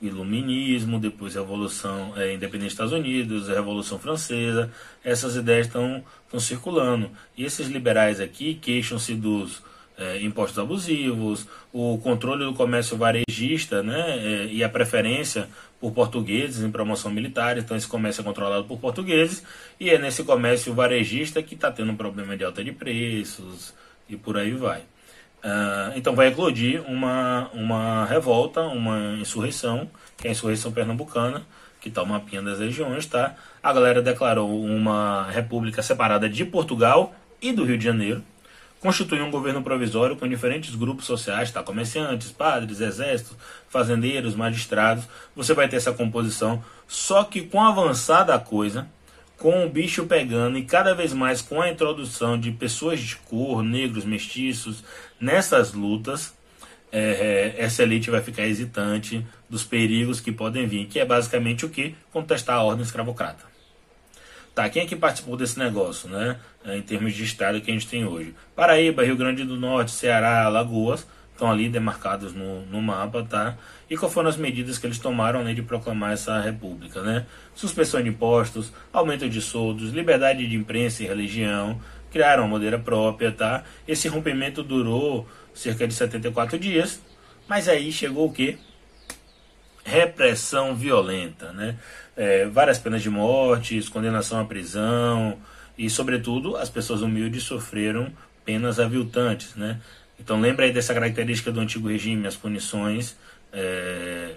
Iluminismo, 0.00 0.98
depois 0.98 1.36
Revolução 1.36 2.12
é, 2.16 2.34
Independente 2.34 2.64
dos 2.64 2.72
Estados 2.72 2.92
Unidos, 2.92 3.48
a 3.48 3.54
Revolução 3.54 4.00
Francesa, 4.00 4.68
essas 5.04 5.36
ideias 5.36 5.68
estão 5.68 6.02
circulando. 6.40 7.08
E 7.36 7.44
esses 7.44 7.68
liberais 7.68 8.20
aqui 8.20 8.54
queixam-se 8.54 9.14
dos 9.14 9.62
é, 10.02 10.22
impostos 10.22 10.58
abusivos, 10.58 11.46
o 11.72 11.98
controle 11.98 12.44
do 12.44 12.54
comércio 12.54 12.96
varejista 12.96 13.82
né, 13.82 14.18
é, 14.18 14.46
e 14.46 14.64
a 14.64 14.68
preferência 14.68 15.48
por 15.80 15.92
portugueses 15.92 16.62
em 16.62 16.70
promoção 16.70 17.10
militar, 17.10 17.58
então 17.58 17.76
esse 17.76 17.86
comércio 17.86 18.20
é 18.20 18.24
controlado 18.24 18.64
por 18.64 18.78
portugueses, 18.78 19.44
e 19.78 19.90
é 19.90 19.98
nesse 19.98 20.24
comércio 20.24 20.74
varejista 20.74 21.42
que 21.42 21.54
está 21.54 21.70
tendo 21.70 21.92
um 21.92 21.96
problema 21.96 22.36
de 22.36 22.44
alta 22.44 22.62
de 22.62 22.72
preços 22.72 23.74
e 24.08 24.16
por 24.16 24.36
aí 24.36 24.52
vai. 24.52 24.80
Uh, 24.80 25.96
então 25.96 26.14
vai 26.14 26.28
eclodir 26.28 26.82
uma, 26.88 27.50
uma 27.52 28.04
revolta, 28.06 28.60
uma 28.62 29.16
insurreição, 29.20 29.90
que 30.16 30.28
é 30.28 30.30
a 30.30 30.32
insurreição 30.32 30.70
pernambucana, 30.70 31.42
que 31.80 31.88
está 31.88 32.00
o 32.00 32.06
mapinha 32.06 32.40
das 32.40 32.60
regiões, 32.60 33.06
tá? 33.06 33.34
A 33.60 33.72
galera 33.72 34.00
declarou 34.00 34.64
uma 34.64 35.28
república 35.30 35.82
separada 35.82 36.28
de 36.28 36.44
Portugal 36.44 37.12
e 37.40 37.52
do 37.52 37.64
Rio 37.64 37.76
de 37.76 37.84
Janeiro, 37.84 38.22
constituiu 38.82 39.24
um 39.24 39.30
governo 39.30 39.62
provisório 39.62 40.16
com 40.16 40.26
diferentes 40.26 40.74
grupos 40.74 41.04
sociais, 41.06 41.52
tá? 41.52 41.62
comerciantes, 41.62 42.32
padres, 42.32 42.80
exércitos, 42.80 43.36
fazendeiros, 43.68 44.34
magistrados. 44.34 45.04
Você 45.36 45.54
vai 45.54 45.68
ter 45.68 45.76
essa 45.76 45.92
composição, 45.92 46.62
só 46.88 47.22
que 47.22 47.42
com 47.42 47.62
a 47.62 47.68
avançada 47.68 48.36
coisa, 48.40 48.88
com 49.38 49.64
o 49.64 49.68
bicho 49.68 50.06
pegando 50.06 50.58
e 50.58 50.64
cada 50.64 50.94
vez 50.94 51.12
mais 51.12 51.40
com 51.40 51.62
a 51.62 51.70
introdução 51.70 52.38
de 52.38 52.50
pessoas 52.50 53.00
de 53.00 53.14
cor, 53.16 53.62
negros, 53.62 54.04
mestiços, 54.04 54.82
nessas 55.20 55.72
lutas, 55.72 56.34
é, 56.90 57.54
é, 57.58 57.64
essa 57.64 57.84
elite 57.84 58.10
vai 58.10 58.20
ficar 58.20 58.46
hesitante 58.46 59.24
dos 59.48 59.64
perigos 59.64 60.20
que 60.20 60.32
podem 60.32 60.66
vir, 60.66 60.86
que 60.86 60.98
é 60.98 61.04
basicamente 61.04 61.64
o 61.64 61.70
que? 61.70 61.94
Contestar 62.12 62.56
a 62.56 62.62
ordem 62.64 62.82
escravocrata. 62.82 63.44
Tá, 64.54 64.68
quem 64.68 64.82
é 64.82 64.86
que 64.86 64.94
participou 64.94 65.36
desse 65.36 65.58
negócio, 65.58 66.08
né? 66.08 66.38
É, 66.64 66.76
em 66.76 66.82
termos 66.82 67.14
de 67.14 67.24
estado 67.24 67.60
que 67.60 67.70
a 67.70 67.74
gente 67.74 67.88
tem 67.88 68.04
hoje. 68.04 68.34
Paraíba, 68.54 69.04
Rio 69.04 69.16
Grande 69.16 69.44
do 69.44 69.56
Norte, 69.56 69.90
Ceará, 69.90 70.44
Alagoas 70.44 71.06
estão 71.32 71.50
ali 71.50 71.68
demarcados 71.68 72.32
no, 72.34 72.64
no 72.66 72.80
mapa, 72.80 73.26
tá? 73.28 73.56
E 73.90 73.96
quais 73.96 74.12
foram 74.12 74.28
as 74.28 74.36
medidas 74.36 74.78
que 74.78 74.86
eles 74.86 74.98
tomaram 74.98 75.42
né, 75.42 75.52
de 75.52 75.62
proclamar 75.62 76.12
essa 76.12 76.38
república, 76.40 77.02
né? 77.02 77.26
Suspensão 77.54 78.02
de 78.02 78.10
impostos, 78.10 78.72
aumento 78.92 79.28
de 79.28 79.40
soldos, 79.40 79.90
liberdade 79.90 80.46
de 80.46 80.54
imprensa 80.54 81.02
e 81.02 81.06
religião, 81.06 81.80
criaram 82.10 82.44
uma 82.44 82.52
maneira 82.52 82.78
própria, 82.78 83.32
tá? 83.32 83.64
Esse 83.88 84.06
rompimento 84.06 84.62
durou 84.62 85.26
cerca 85.54 85.88
de 85.88 85.94
74 85.94 86.58
dias, 86.58 87.00
mas 87.48 87.68
aí 87.68 87.90
chegou 87.90 88.28
o 88.28 88.32
quê? 88.32 88.58
Repressão 89.84 90.74
violenta, 90.74 91.52
né? 91.52 91.76
É, 92.16 92.46
várias 92.46 92.78
penas 92.78 93.02
de 93.02 93.10
morte, 93.10 93.80
condenação 93.90 94.40
à 94.40 94.44
prisão, 94.44 95.38
e, 95.76 95.88
sobretudo, 95.90 96.56
as 96.56 96.68
pessoas 96.68 97.00
humildes 97.02 97.42
sofreram 97.44 98.12
penas 98.44 98.78
aviltantes. 98.78 99.54
Né? 99.56 99.80
Então, 100.20 100.40
lembra 100.40 100.66
aí 100.66 100.72
dessa 100.72 100.94
característica 100.94 101.50
do 101.50 101.60
antigo 101.60 101.88
regime, 101.88 102.26
as 102.26 102.36
punições 102.36 103.16
é, 103.52 104.34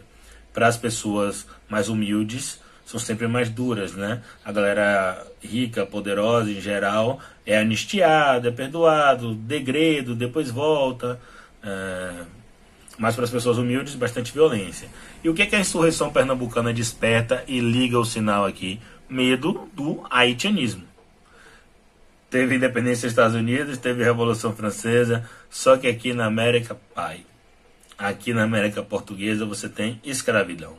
para 0.54 0.68
as 0.68 0.78
pessoas 0.78 1.46
mais 1.70 1.90
humildes 1.90 2.60
são 2.86 3.00
sempre 3.00 3.28
mais 3.28 3.50
duras, 3.50 3.94
né? 3.94 4.22
A 4.44 4.52
galera 4.52 5.26
rica, 5.44 5.86
poderosa 5.86 6.52
em 6.52 6.62
geral 6.62 7.20
é 7.46 7.58
anistiada, 7.58 8.50
é 8.50 8.52
perdoado, 8.52 9.34
degredo, 9.34 10.16
depois 10.16 10.52
volta. 10.52 11.20
É... 11.64 12.12
Mas 12.98 13.16
para 13.16 13.26
as 13.26 13.32
pessoas 13.32 13.58
humildes, 13.58 13.96
bastante 13.96 14.32
violência. 14.32 14.88
E 15.24 15.30
o 15.30 15.34
que, 15.34 15.42
é 15.42 15.46
que 15.46 15.56
a 15.56 15.60
insurreição 15.60 16.12
pernambucana 16.12 16.74
desperta 16.74 17.44
e 17.48 17.60
liga 17.60 18.00
o 18.00 18.06
sinal 18.06 18.46
aqui? 18.46 18.80
Medo 19.10 19.70
do 19.74 20.06
haitianismo. 20.10 20.84
Teve 22.30 22.56
independência 22.56 23.04
dos 23.04 23.12
Estados 23.12 23.36
Unidos, 23.36 23.78
teve 23.78 24.04
Revolução 24.04 24.56
Francesa, 24.56 25.30
só 25.50 25.78
que 25.78 25.88
aqui 25.88 26.14
na 26.14 26.26
América, 26.26 26.76
pai, 26.94 27.22
aqui 27.98 28.34
na 28.34 28.44
América 28.44 28.82
Portuguesa 28.82 29.46
você 29.46 29.70
tem 29.70 30.00
escravidão. 30.04 30.76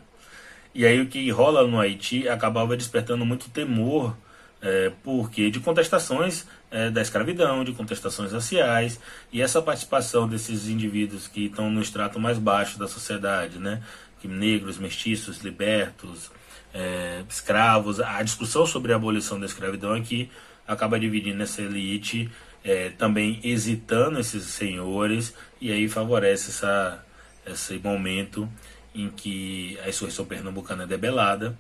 E 0.75 0.85
aí 0.85 1.01
o 1.01 1.07
que 1.07 1.31
rola 1.31 1.67
no 1.67 1.81
Haiti 1.81 2.29
acabava 2.29 2.77
despertando 2.77 3.25
muito 3.25 3.49
temor, 3.49 4.15
é, 4.61 4.93
porque 5.03 5.51
de 5.51 5.61
contestações 5.61 6.47
é, 6.71 6.91
da 6.91 7.01
escravidão, 7.01 7.65
de 7.65 7.73
contestações 7.73 8.33
raciais, 8.33 8.99
e 9.33 9.41
essa 9.41 9.61
participação 9.63 10.29
desses 10.29 10.69
indivíduos 10.69 11.29
que 11.29 11.47
estão 11.47 11.71
no 11.71 11.81
extrato 11.81 12.19
mais 12.19 12.39
baixo 12.39 12.79
da 12.79 12.89
sociedade, 12.89 13.59
né, 13.59 13.83
que 14.21 14.29
negros, 14.29 14.79
mestiços, 14.79 15.39
libertos, 15.39 16.31
é, 16.75 17.23
escravos, 17.29 18.01
a 18.01 18.23
discussão 18.23 18.67
sobre 18.67 18.93
a 18.93 18.97
abolição 18.97 19.39
da 19.39 19.47
escravidão 19.47 19.95
aqui 19.95 20.31
acaba 20.67 20.99
dividindo 20.99 21.43
essa 21.43 21.63
elite, 21.63 22.31
é, 22.65 22.91
também 22.91 23.41
hesitando 23.45 24.19
esses 24.19 24.45
senhores, 24.45 25.33
e 25.61 25.71
aí 25.71 25.89
favorece 25.89 26.51
essa, 26.51 27.05
esse 27.47 27.79
momento 27.79 28.49
em 28.95 29.09
que 29.09 29.79
a 29.85 29.89
insurreição 29.89 30.25
pernambucana 30.25 30.83
é 30.83 30.87
debelada. 30.87 31.57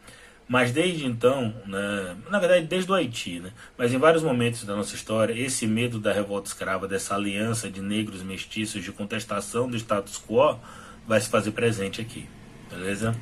Mas 0.48 0.70
desde 0.70 1.04
então, 1.04 1.54
né, 1.66 2.16
na 2.30 2.38
verdade 2.38 2.66
desde 2.66 2.90
o 2.90 2.94
Haiti, 2.94 3.40
né, 3.40 3.52
mas 3.76 3.92
em 3.92 3.98
vários 3.98 4.22
momentos 4.22 4.64
da 4.64 4.76
nossa 4.76 4.94
história, 4.94 5.32
esse 5.32 5.66
medo 5.66 5.98
da 5.98 6.12
revolta 6.12 6.48
escrava, 6.48 6.87
dessa 6.87 7.16
aliança 7.16 7.68
de 7.68 7.80
negros 7.80 8.22
mestiços, 8.22 8.85
de 8.85 8.92
contestação 8.92 9.68
do 9.68 9.76
status 9.76 10.22
quo, 10.24 10.59
vai 11.06 11.20
se 11.20 11.28
fazer 11.28 11.50
presente 11.50 12.00
aqui. 12.00 12.28
Beleza? 12.70 13.16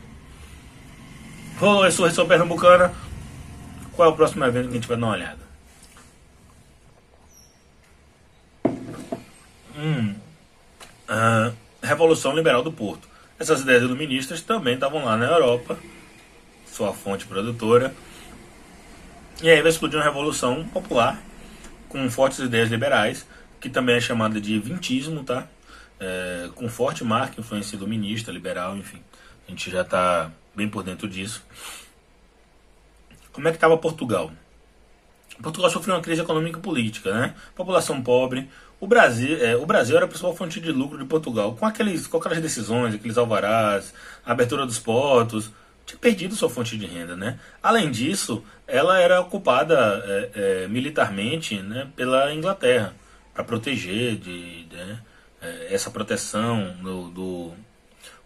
Rolou 1.58 1.84
a 1.84 1.88
insurreição 1.88 2.26
pernambucana. 2.26 2.92
Qual 3.92 4.08
é 4.08 4.12
o 4.12 4.16
próximo 4.16 4.44
evento 4.44 4.64
que 4.64 4.72
a 4.72 4.74
gente 4.74 4.88
vai 4.88 4.96
dar 4.96 5.06
uma 5.06 5.12
olhada? 5.12 5.44
Hum, 9.78 10.14
Revolução 11.82 12.34
Liberal 12.34 12.62
do 12.62 12.72
Porto. 12.72 13.08
Essas 13.38 13.60
ideias 13.60 13.82
iluministas 13.82 14.40
também 14.40 14.74
estavam 14.74 15.04
lá 15.04 15.16
na 15.16 15.26
Europa, 15.26 15.78
sua 16.74 16.92
fonte 16.92 17.24
produtora. 17.24 17.94
E 19.40 19.48
aí 19.48 19.62
vai 19.62 19.70
explodir 19.70 19.96
uma 19.96 20.04
revolução 20.04 20.64
popular 20.64 21.22
com 21.88 22.10
fortes 22.10 22.40
ideias 22.40 22.68
liberais, 22.68 23.24
que 23.60 23.70
também 23.70 23.96
é 23.96 24.00
chamada 24.00 24.40
de 24.40 24.58
vintismo, 24.58 25.22
tá? 25.22 25.46
É, 26.00 26.50
com 26.54 26.68
forte 26.68 27.04
marca, 27.04 27.40
influência 27.40 27.76
iluminista, 27.76 28.32
liberal, 28.32 28.76
enfim. 28.76 29.00
A 29.46 29.50
gente 29.50 29.70
já 29.70 29.82
está 29.82 30.30
bem 30.54 30.68
por 30.68 30.82
dentro 30.82 31.08
disso. 31.08 31.44
Como 33.32 33.46
é 33.46 33.52
que 33.52 33.56
estava 33.56 33.78
Portugal? 33.78 34.32
Portugal 35.40 35.70
sofreu 35.70 35.94
uma 35.94 36.00
crise 36.00 36.22
econômica 36.22 36.58
e 36.58 36.62
política, 36.62 37.12
né? 37.12 37.34
População 37.54 38.02
pobre, 38.02 38.48
o 38.80 38.86
Brasil, 38.86 39.36
é, 39.44 39.56
o 39.56 39.66
Brasil 39.66 39.96
era 39.96 40.04
a 40.04 40.08
principal 40.08 40.34
fonte 40.34 40.60
de 40.60 40.72
lucro 40.72 40.98
de 40.98 41.04
Portugal. 41.04 41.54
Com, 41.54 41.66
aqueles, 41.66 42.06
com 42.06 42.16
aquelas 42.16 42.40
decisões, 42.40 42.94
aqueles 42.94 43.16
alvarás, 43.16 43.94
abertura 44.24 44.66
dos 44.66 44.78
portos, 44.78 45.50
tinha 45.86 45.98
perdido 45.98 46.34
sua 46.34 46.48
fonte 46.48 46.76
de 46.76 46.86
renda. 46.86 47.16
Né? 47.16 47.38
Além 47.62 47.90
disso, 47.90 48.42
ela 48.66 48.98
era 48.98 49.20
ocupada 49.20 50.02
é, 50.06 50.30
é, 50.64 50.68
militarmente 50.68 51.56
né, 51.60 51.88
pela 51.94 52.32
Inglaterra 52.32 52.94
para 53.32 53.44
proteger 53.44 54.16
de, 54.16 54.66
né, 54.72 54.98
é, 55.42 55.74
essa 55.74 55.90
proteção 55.90 56.74
do, 56.80 57.10
do, 57.10 57.52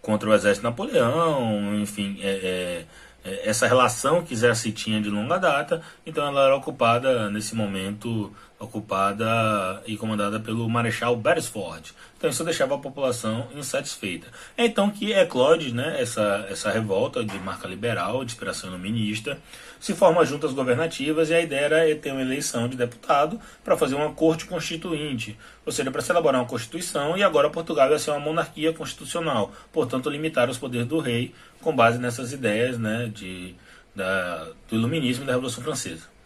contra 0.02 0.28
o 0.28 0.34
exército 0.34 0.64
Napoleão, 0.64 1.74
enfim, 1.80 2.18
é, 2.20 2.84
é, 3.24 3.48
essa 3.48 3.66
relação 3.66 4.22
que 4.22 4.36
se 4.54 4.72
tinha 4.72 5.00
de 5.00 5.10
longa 5.10 5.38
data, 5.38 5.82
então 6.06 6.26
ela 6.26 6.44
era 6.44 6.56
ocupada 6.56 7.30
nesse 7.30 7.54
momento 7.54 8.32
ocupada 8.58 9.82
e 9.86 9.96
comandada 9.96 10.40
pelo 10.40 10.68
Marechal 10.68 11.14
Beresford. 11.14 11.94
Então 12.16 12.28
isso 12.28 12.42
deixava 12.42 12.74
a 12.74 12.78
população 12.78 13.46
insatisfeita. 13.54 14.26
É 14.56 14.66
então 14.66 14.90
que 14.90 15.12
eclode 15.12 15.72
né, 15.72 16.00
essa, 16.00 16.46
essa 16.50 16.70
revolta 16.70 17.24
de 17.24 17.38
marca 17.38 17.68
liberal, 17.68 18.24
de 18.24 18.32
inspiração 18.32 18.70
iluminista, 18.70 19.38
se 19.78 19.94
formam 19.94 20.24
juntas 20.24 20.52
governativas 20.52 21.30
e 21.30 21.34
a 21.34 21.40
ideia 21.40 21.66
era 21.66 21.96
ter 21.96 22.10
uma 22.10 22.20
eleição 22.20 22.68
de 22.68 22.76
deputado 22.76 23.40
para 23.62 23.76
fazer 23.76 23.94
uma 23.94 24.12
corte 24.12 24.44
constituinte, 24.46 25.38
ou 25.64 25.70
seja, 25.70 25.90
para 25.90 26.02
se 26.02 26.10
elaborar 26.10 26.40
uma 26.40 26.48
constituição 26.48 27.16
e 27.16 27.22
agora 27.22 27.48
Portugal 27.48 27.88
ia 27.90 27.98
ser 27.98 28.10
uma 28.10 28.18
monarquia 28.18 28.72
constitucional, 28.72 29.52
portanto 29.72 30.10
limitar 30.10 30.50
os 30.50 30.58
poderes 30.58 30.88
do 30.88 30.98
rei 30.98 31.32
com 31.60 31.74
base 31.74 31.98
nessas 31.98 32.32
ideias 32.32 32.76
né, 32.76 33.08
de, 33.14 33.54
da, 33.94 34.48
do 34.68 34.74
iluminismo 34.74 35.22
e 35.22 35.26
da 35.26 35.32
Revolução 35.34 35.62
Francesa. 35.62 36.17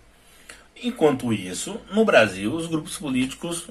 Enquanto 0.83 1.33
isso, 1.33 1.81
no 1.92 2.05
Brasil, 2.05 2.53
os 2.53 2.66
grupos 2.66 2.99
políticos 2.99 3.68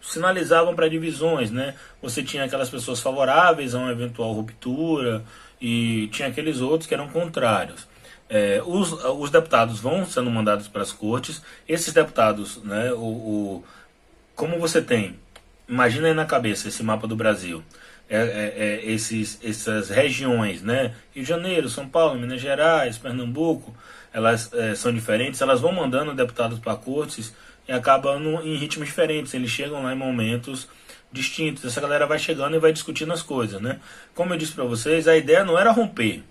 sinalizavam 0.00 0.74
para 0.74 0.88
divisões, 0.88 1.50
né? 1.50 1.76
Você 2.02 2.22
tinha 2.22 2.44
aquelas 2.44 2.68
pessoas 2.68 3.00
favoráveis 3.00 3.74
a 3.74 3.78
uma 3.78 3.92
eventual 3.92 4.32
ruptura 4.32 5.24
e 5.60 6.08
tinha 6.08 6.26
aqueles 6.26 6.60
outros 6.60 6.88
que 6.88 6.94
eram 6.94 7.08
contrários. 7.08 7.86
É, 8.28 8.62
os, 8.64 8.92
os 8.92 9.30
deputados 9.30 9.78
vão 9.78 10.04
sendo 10.06 10.30
mandados 10.30 10.66
para 10.66 10.82
as 10.82 10.90
cortes. 10.90 11.42
Esses 11.68 11.92
deputados, 11.92 12.56
né? 12.64 12.92
O, 12.92 12.96
o, 12.96 13.64
como 14.34 14.58
você 14.58 14.82
tem, 14.82 15.16
imagina 15.68 16.08
aí 16.08 16.14
na 16.14 16.24
cabeça 16.24 16.66
esse 16.66 16.82
mapa 16.82 17.06
do 17.06 17.14
Brasil. 17.14 17.62
É, 18.12 18.16
é, 18.16 18.54
é, 18.56 18.90
esses, 18.90 19.38
essas 19.40 19.88
regiões, 19.88 20.62
né? 20.62 20.92
Rio 21.14 21.22
de 21.22 21.28
Janeiro, 21.28 21.68
São 21.68 21.88
Paulo, 21.88 22.18
Minas 22.18 22.40
Gerais, 22.40 22.98
Pernambuco, 22.98 23.72
elas 24.12 24.52
é, 24.52 24.74
são 24.74 24.92
diferentes, 24.92 25.40
elas 25.40 25.60
vão 25.60 25.70
mandando 25.70 26.12
deputados 26.12 26.58
para 26.58 26.74
cortes 26.74 27.32
e 27.68 27.72
acabam 27.72 28.20
em 28.42 28.56
ritmos 28.56 28.88
diferentes. 28.88 29.32
Eles 29.32 29.48
chegam 29.48 29.84
lá 29.84 29.92
em 29.92 29.96
momentos 29.96 30.68
distintos. 31.12 31.64
Essa 31.64 31.80
galera 31.80 32.04
vai 32.04 32.18
chegando 32.18 32.56
e 32.56 32.58
vai 32.58 32.72
discutindo 32.72 33.12
as 33.12 33.22
coisas, 33.22 33.60
né? 33.60 33.78
Como 34.12 34.34
eu 34.34 34.38
disse 34.38 34.52
para 34.52 34.64
vocês, 34.64 35.06
a 35.06 35.16
ideia 35.16 35.44
não 35.44 35.56
era 35.56 35.70
romper. 35.70 36.24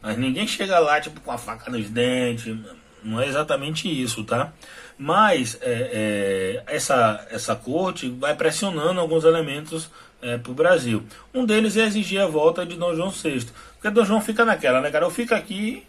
Mas 0.00 0.16
ninguém 0.16 0.46
chega 0.46 0.78
lá 0.78 1.00
tipo 1.00 1.20
com 1.20 1.32
a 1.32 1.38
faca 1.38 1.70
nos 1.70 1.88
dentes. 1.90 2.56
Não 3.02 3.20
é 3.20 3.28
exatamente 3.28 3.88
isso, 3.88 4.24
tá? 4.24 4.52
Mas 4.98 5.58
é, 5.60 6.62
é, 6.66 6.74
essa, 6.74 7.26
essa 7.30 7.54
corte 7.54 8.08
vai 8.08 8.34
pressionando 8.34 8.98
alguns 8.98 9.24
elementos 9.24 9.90
é, 10.26 10.38
para 10.38 10.50
o 10.50 10.54
Brasil. 10.54 11.02
Um 11.32 11.44
deles 11.44 11.76
é 11.76 11.86
exigir 11.86 12.20
a 12.20 12.26
volta 12.26 12.66
de 12.66 12.76
Dom 12.76 12.94
João 12.94 13.10
VI. 13.10 13.46
Porque 13.74 13.90
Dom 13.90 14.04
João 14.04 14.20
fica 14.20 14.44
naquela, 14.44 14.80
né, 14.80 14.90
cara? 14.90 15.04
Eu 15.04 15.10
fico 15.10 15.34
aqui 15.34 15.84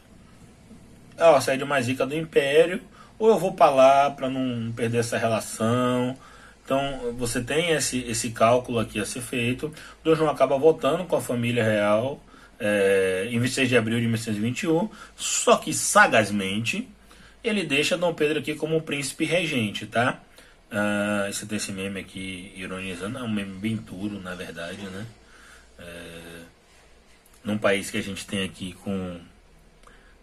é 1.18 1.24
a 1.24 1.42
sede 1.42 1.66
mais 1.66 1.88
rica 1.88 2.06
do 2.06 2.16
império, 2.16 2.80
ou 3.18 3.30
eu 3.30 3.40
vou 3.40 3.52
para 3.54 3.72
lá 3.72 4.12
para 4.12 4.30
não 4.30 4.72
perder 4.72 5.00
essa 5.00 5.18
relação. 5.18 6.16
Então 6.64 7.14
você 7.18 7.42
tem 7.42 7.72
esse, 7.72 8.04
esse 8.08 8.30
cálculo 8.30 8.78
aqui 8.78 9.00
a 9.00 9.06
ser 9.06 9.22
feito. 9.22 9.74
Dom 10.04 10.14
João 10.14 10.30
acaba 10.30 10.58
voltando 10.58 11.06
com 11.06 11.16
a 11.16 11.22
família 11.22 11.64
real 11.64 12.22
é, 12.60 13.28
em 13.32 13.40
26 13.40 13.70
de 13.70 13.78
abril 13.78 14.00
de 14.00 14.06
1921, 14.06 14.90
só 15.16 15.58
que 15.58 15.74
sagazmente 15.74 16.88
ele 17.44 17.64
deixa 17.64 17.98
Dom 17.98 18.14
Pedro 18.14 18.40
aqui 18.40 18.54
como 18.54 18.82
príncipe 18.82 19.26
regente, 19.26 19.86
tá? 19.88 20.20
Ah, 20.72 21.30
você 21.32 21.46
tem 21.46 21.58
esse 21.58 21.72
meme 21.72 22.00
aqui 22.00 22.52
ironizando, 22.56 23.18
é 23.18 23.24
um 23.24 23.32
meme 23.32 23.58
bem 23.58 23.76
duro, 23.78 24.20
na 24.20 24.36
verdade, 24.36 24.82
né? 24.82 25.06
É, 25.80 26.42
num 27.44 27.58
país 27.58 27.90
que 27.90 27.98
a 27.98 28.02
gente 28.02 28.26
tem 28.26 28.44
aqui 28.44 28.74
com 28.74 29.20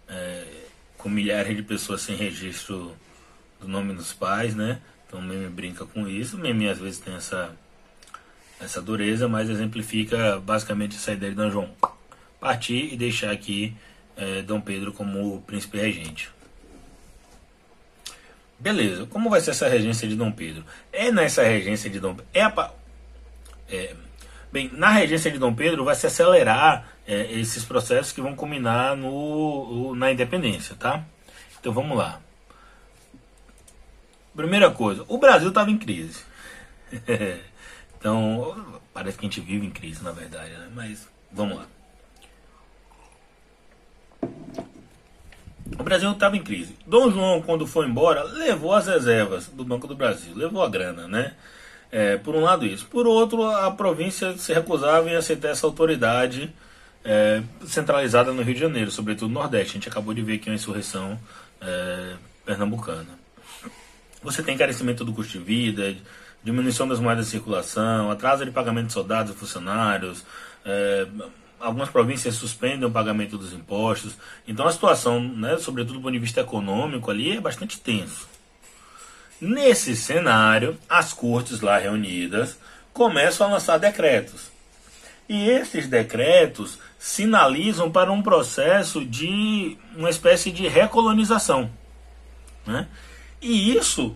é, 0.08 0.44
com 0.98 1.08
milhares 1.08 1.56
de 1.56 1.62
pessoas 1.62 2.02
sem 2.02 2.16
registro 2.16 2.94
do 3.60 3.68
nome 3.68 3.94
dos 3.94 4.12
pais, 4.12 4.54
né? 4.54 4.80
Então 5.06 5.20
o 5.20 5.22
meme 5.22 5.48
brinca 5.48 5.86
com 5.86 6.06
isso. 6.08 6.36
O 6.36 6.40
meme 6.40 6.68
às 6.68 6.78
vezes 6.78 6.98
tem 6.98 7.14
essa, 7.14 7.56
essa 8.60 8.82
dureza, 8.82 9.28
mas 9.28 9.48
exemplifica 9.48 10.38
basicamente 10.40 10.96
essa 10.96 11.12
ideia 11.12 11.32
de 11.32 11.36
Dom 11.36 11.50
João 11.50 11.70
partir 12.40 12.92
e 12.92 12.96
deixar 12.96 13.30
aqui 13.30 13.74
é, 14.16 14.42
Dom 14.42 14.60
Pedro 14.60 14.92
como 14.92 15.40
príncipe 15.42 15.78
regente. 15.78 16.30
Beleza, 18.64 19.04
como 19.04 19.28
vai 19.28 19.42
ser 19.42 19.50
essa 19.50 19.68
regência 19.68 20.08
de 20.08 20.16
Dom 20.16 20.32
Pedro? 20.32 20.64
É 20.90 21.12
nessa 21.12 21.42
regência 21.42 21.90
de 21.90 22.00
Dom 22.00 22.14
Pedro. 22.14 22.30
É, 22.32 22.40
é 23.68 23.94
Bem, 24.50 24.70
na 24.72 24.88
regência 24.88 25.30
de 25.30 25.38
Dom 25.38 25.54
Pedro 25.54 25.84
vai 25.84 25.94
se 25.94 26.06
acelerar 26.06 26.88
é, 27.06 27.30
esses 27.32 27.62
processos 27.62 28.10
que 28.10 28.22
vão 28.22 28.34
culminar 28.34 28.96
no, 28.96 29.94
na 29.94 30.10
independência, 30.10 30.74
tá? 30.76 31.04
Então 31.60 31.74
vamos 31.74 31.98
lá. 31.98 32.22
Primeira 34.34 34.70
coisa, 34.70 35.04
o 35.08 35.18
Brasil 35.18 35.50
estava 35.50 35.70
em 35.70 35.76
crise. 35.76 36.24
então, 37.98 38.80
parece 38.94 39.18
que 39.18 39.26
a 39.26 39.28
gente 39.28 39.42
vive 39.42 39.66
em 39.66 39.70
crise, 39.70 40.02
na 40.02 40.12
verdade, 40.12 40.52
né? 40.52 40.70
mas 40.74 41.06
vamos 41.30 41.58
lá. 41.58 41.66
O 45.78 45.82
Brasil 45.82 46.10
estava 46.12 46.36
em 46.36 46.42
crise. 46.42 46.76
Dom 46.86 47.10
João, 47.10 47.40
quando 47.42 47.66
foi 47.66 47.86
embora, 47.86 48.22
levou 48.22 48.74
as 48.74 48.86
reservas 48.86 49.48
do 49.48 49.64
Banco 49.64 49.86
do 49.86 49.96
Brasil, 49.96 50.34
levou 50.34 50.62
a 50.62 50.68
grana, 50.68 51.08
né? 51.08 51.32
É, 51.90 52.16
por 52.16 52.34
um 52.34 52.40
lado 52.40 52.66
isso. 52.66 52.86
Por 52.86 53.06
outro, 53.06 53.44
a 53.44 53.70
província 53.70 54.36
se 54.36 54.52
recusava 54.52 55.08
em 55.08 55.14
aceitar 55.14 55.48
essa 55.48 55.66
autoridade 55.66 56.52
é, 57.04 57.42
centralizada 57.66 58.32
no 58.32 58.42
Rio 58.42 58.54
de 58.54 58.60
Janeiro, 58.60 58.90
sobretudo 58.90 59.28
no 59.28 59.40
Nordeste. 59.40 59.72
A 59.72 59.74
gente 59.74 59.88
acabou 59.88 60.12
de 60.12 60.22
ver 60.22 60.34
aqui 60.34 60.50
uma 60.50 60.56
insurreição 60.56 61.18
é, 61.60 62.14
pernambucana. 62.44 63.24
Você 64.22 64.42
tem 64.42 64.54
encarecimento 64.54 65.04
do 65.04 65.12
custo 65.12 65.38
de 65.38 65.44
vida, 65.44 65.94
diminuição 66.42 66.88
das 66.88 66.98
moedas 66.98 67.26
de 67.26 67.30
circulação, 67.30 68.10
atraso 68.10 68.44
de 68.44 68.50
pagamento 68.50 68.88
de 68.88 68.92
soldados 68.92 69.32
e 69.32 69.36
funcionários, 69.36 70.24
é, 70.64 71.06
algumas 71.64 71.88
províncias 71.88 72.34
suspendem 72.34 72.86
o 72.86 72.90
pagamento 72.90 73.38
dos 73.38 73.52
impostos. 73.52 74.16
Então 74.46 74.66
a 74.66 74.72
situação, 74.72 75.20
né, 75.20 75.56
sobretudo 75.58 75.94
do 75.94 76.02
ponto 76.02 76.12
de 76.12 76.18
vista 76.18 76.42
econômico, 76.42 77.10
ali 77.10 77.36
é 77.36 77.40
bastante 77.40 77.80
tenso. 77.80 78.28
Nesse 79.40 79.96
cenário, 79.96 80.78
as 80.88 81.12
cortes 81.12 81.60
lá 81.60 81.78
reunidas 81.78 82.58
começam 82.92 83.46
a 83.46 83.50
lançar 83.50 83.78
decretos. 83.78 84.52
E 85.28 85.48
esses 85.48 85.88
decretos 85.88 86.78
sinalizam 86.98 87.90
para 87.90 88.12
um 88.12 88.22
processo 88.22 89.04
de 89.04 89.76
uma 89.96 90.10
espécie 90.10 90.50
de 90.50 90.68
recolonização. 90.68 91.70
Né? 92.66 92.86
E 93.40 93.74
isso 93.76 94.14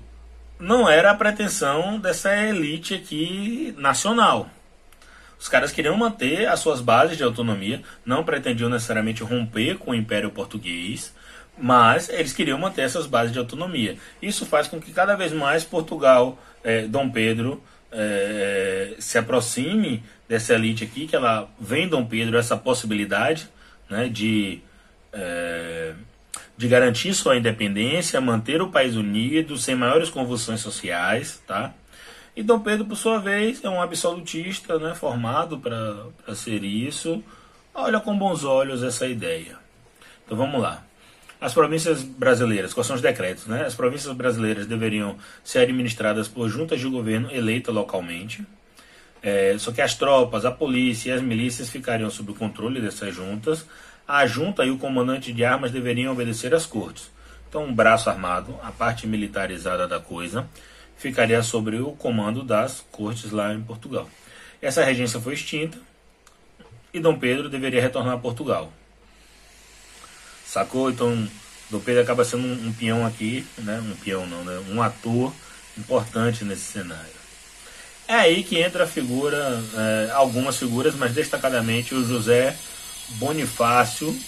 não 0.58 0.88
era 0.88 1.10
a 1.10 1.14
pretensão 1.14 1.98
dessa 1.98 2.34
elite 2.36 2.94
aqui 2.94 3.74
nacional. 3.78 4.50
Os 5.38 5.48
caras 5.48 5.70
queriam 5.70 5.96
manter 5.96 6.46
as 6.48 6.60
suas 6.60 6.80
bases 6.80 7.16
de 7.16 7.22
autonomia, 7.22 7.82
não 8.04 8.24
pretendiam 8.24 8.68
necessariamente 8.68 9.22
romper 9.22 9.78
com 9.78 9.92
o 9.92 9.94
Império 9.94 10.30
Português, 10.30 11.14
mas 11.56 12.08
eles 12.08 12.32
queriam 12.32 12.58
manter 12.58 12.82
essas 12.82 13.06
bases 13.06 13.32
de 13.32 13.38
autonomia. 13.38 13.96
Isso 14.20 14.44
faz 14.46 14.66
com 14.66 14.80
que 14.80 14.92
cada 14.92 15.14
vez 15.14 15.32
mais 15.32 15.64
Portugal, 15.64 16.38
eh, 16.64 16.82
Dom 16.86 17.10
Pedro, 17.10 17.62
eh, 17.90 18.94
se 18.98 19.18
aproxime 19.18 20.02
dessa 20.28 20.54
elite 20.54 20.84
aqui, 20.84 21.06
que 21.06 21.16
ela 21.16 21.48
vem 21.58 21.88
Dom 21.88 22.04
Pedro 22.04 22.36
essa 22.36 22.56
possibilidade 22.56 23.48
né, 23.88 24.08
de, 24.08 24.60
eh, 25.12 25.94
de 26.56 26.68
garantir 26.68 27.14
sua 27.14 27.36
independência, 27.36 28.20
manter 28.20 28.60
o 28.60 28.70
país 28.70 28.94
unido, 28.94 29.56
sem 29.56 29.74
maiores 29.74 30.10
convulsões 30.10 30.60
sociais, 30.60 31.42
tá? 31.46 31.72
E 32.38 32.42
Dom 32.44 32.60
Pedro, 32.60 32.84
por 32.84 32.94
sua 32.94 33.18
vez, 33.18 33.64
é 33.64 33.68
um 33.68 33.82
absolutista 33.82 34.78
né, 34.78 34.94
formado 34.94 35.58
para 35.58 36.36
ser 36.36 36.62
isso. 36.62 37.20
Olha 37.74 37.98
com 37.98 38.16
bons 38.16 38.44
olhos 38.44 38.80
essa 38.80 39.08
ideia. 39.08 39.56
Então 40.24 40.38
vamos 40.38 40.62
lá. 40.62 40.84
As 41.40 41.52
províncias 41.52 42.00
brasileiras, 42.00 42.72
quais 42.72 42.86
são 42.86 42.94
os 42.94 43.02
decretos? 43.02 43.48
Né? 43.48 43.62
As 43.66 43.74
províncias 43.74 44.14
brasileiras 44.14 44.68
deveriam 44.68 45.16
ser 45.42 45.58
administradas 45.62 46.28
por 46.28 46.48
juntas 46.48 46.78
de 46.78 46.86
governo 46.86 47.28
eleita 47.32 47.72
localmente. 47.72 48.46
É, 49.20 49.56
só 49.58 49.72
que 49.72 49.82
as 49.82 49.96
tropas, 49.96 50.44
a 50.44 50.52
polícia 50.52 51.10
e 51.10 51.12
as 51.14 51.20
milícias 51.20 51.68
ficariam 51.68 52.08
sob 52.08 52.30
o 52.30 52.34
controle 52.36 52.80
dessas 52.80 53.12
juntas. 53.12 53.66
A 54.06 54.24
junta 54.28 54.64
e 54.64 54.70
o 54.70 54.78
comandante 54.78 55.32
de 55.32 55.44
armas 55.44 55.72
deveriam 55.72 56.12
obedecer 56.12 56.54
às 56.54 56.64
cortes. 56.64 57.10
Então, 57.48 57.64
um 57.64 57.74
braço 57.74 58.08
armado, 58.08 58.54
a 58.62 58.70
parte 58.70 59.08
militarizada 59.08 59.88
da 59.88 59.98
coisa 59.98 60.48
ficaria 60.98 61.42
sobre 61.42 61.78
o 61.78 61.92
comando 61.92 62.42
das 62.42 62.84
cortes 62.90 63.30
lá 63.30 63.54
em 63.54 63.62
Portugal. 63.62 64.08
Essa 64.60 64.84
regência 64.84 65.20
foi 65.20 65.34
extinta 65.34 65.78
e 66.92 67.00
Dom 67.00 67.18
Pedro 67.18 67.48
deveria 67.48 67.80
retornar 67.80 68.14
a 68.14 68.18
Portugal. 68.18 68.72
Sacou? 70.44 70.90
Então, 70.90 71.28
Dom 71.70 71.80
Pedro 71.80 72.02
acaba 72.02 72.24
sendo 72.24 72.46
um, 72.46 72.68
um 72.68 72.72
peão 72.72 73.06
aqui, 73.06 73.46
né? 73.58 73.80
Um 73.80 73.94
peão 73.96 74.26
não, 74.26 74.42
né? 74.42 74.58
Um 74.70 74.82
ator 74.82 75.32
importante 75.76 76.44
nesse 76.44 76.72
cenário. 76.72 77.18
É 78.08 78.14
aí 78.14 78.42
que 78.42 78.58
entra 78.58 78.84
a 78.84 78.86
figura, 78.86 79.62
é, 79.76 80.10
algumas 80.12 80.56
figuras, 80.56 80.94
mas 80.94 81.12
destacadamente 81.12 81.94
o 81.94 82.04
José 82.04 82.56
Bonifácio, 83.10 84.18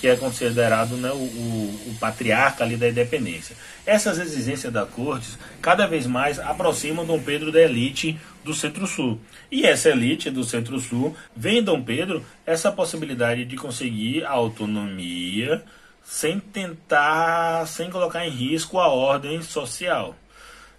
que 0.00 0.08
é 0.08 0.16
considerado 0.16 0.96
né, 0.96 1.10
o, 1.10 1.16
o, 1.16 1.90
o, 1.90 1.96
patriarca 2.00 2.64
ali 2.64 2.74
da 2.74 2.88
independência. 2.88 3.54
Essas 3.84 4.18
exigências 4.18 4.72
da 4.72 4.86
corte 4.86 5.36
cada 5.60 5.86
vez 5.86 6.06
mais 6.06 6.38
aproximam 6.38 7.04
Dom 7.04 7.20
Pedro 7.20 7.52
da 7.52 7.60
elite 7.60 8.18
do 8.42 8.54
Centro-Sul. 8.54 9.20
E 9.50 9.66
essa 9.66 9.90
elite 9.90 10.30
do 10.30 10.42
Centro-Sul 10.42 11.14
vê 11.36 11.58
em 11.58 11.62
Dom 11.62 11.82
Pedro 11.82 12.24
essa 12.46 12.72
possibilidade 12.72 13.44
de 13.44 13.56
conseguir 13.56 14.24
autonomia 14.24 15.62
sem 16.02 16.40
tentar, 16.40 17.66
sem 17.66 17.90
colocar 17.90 18.26
em 18.26 18.30
risco 18.30 18.78
a 18.78 18.88
ordem 18.88 19.42
social. 19.42 20.16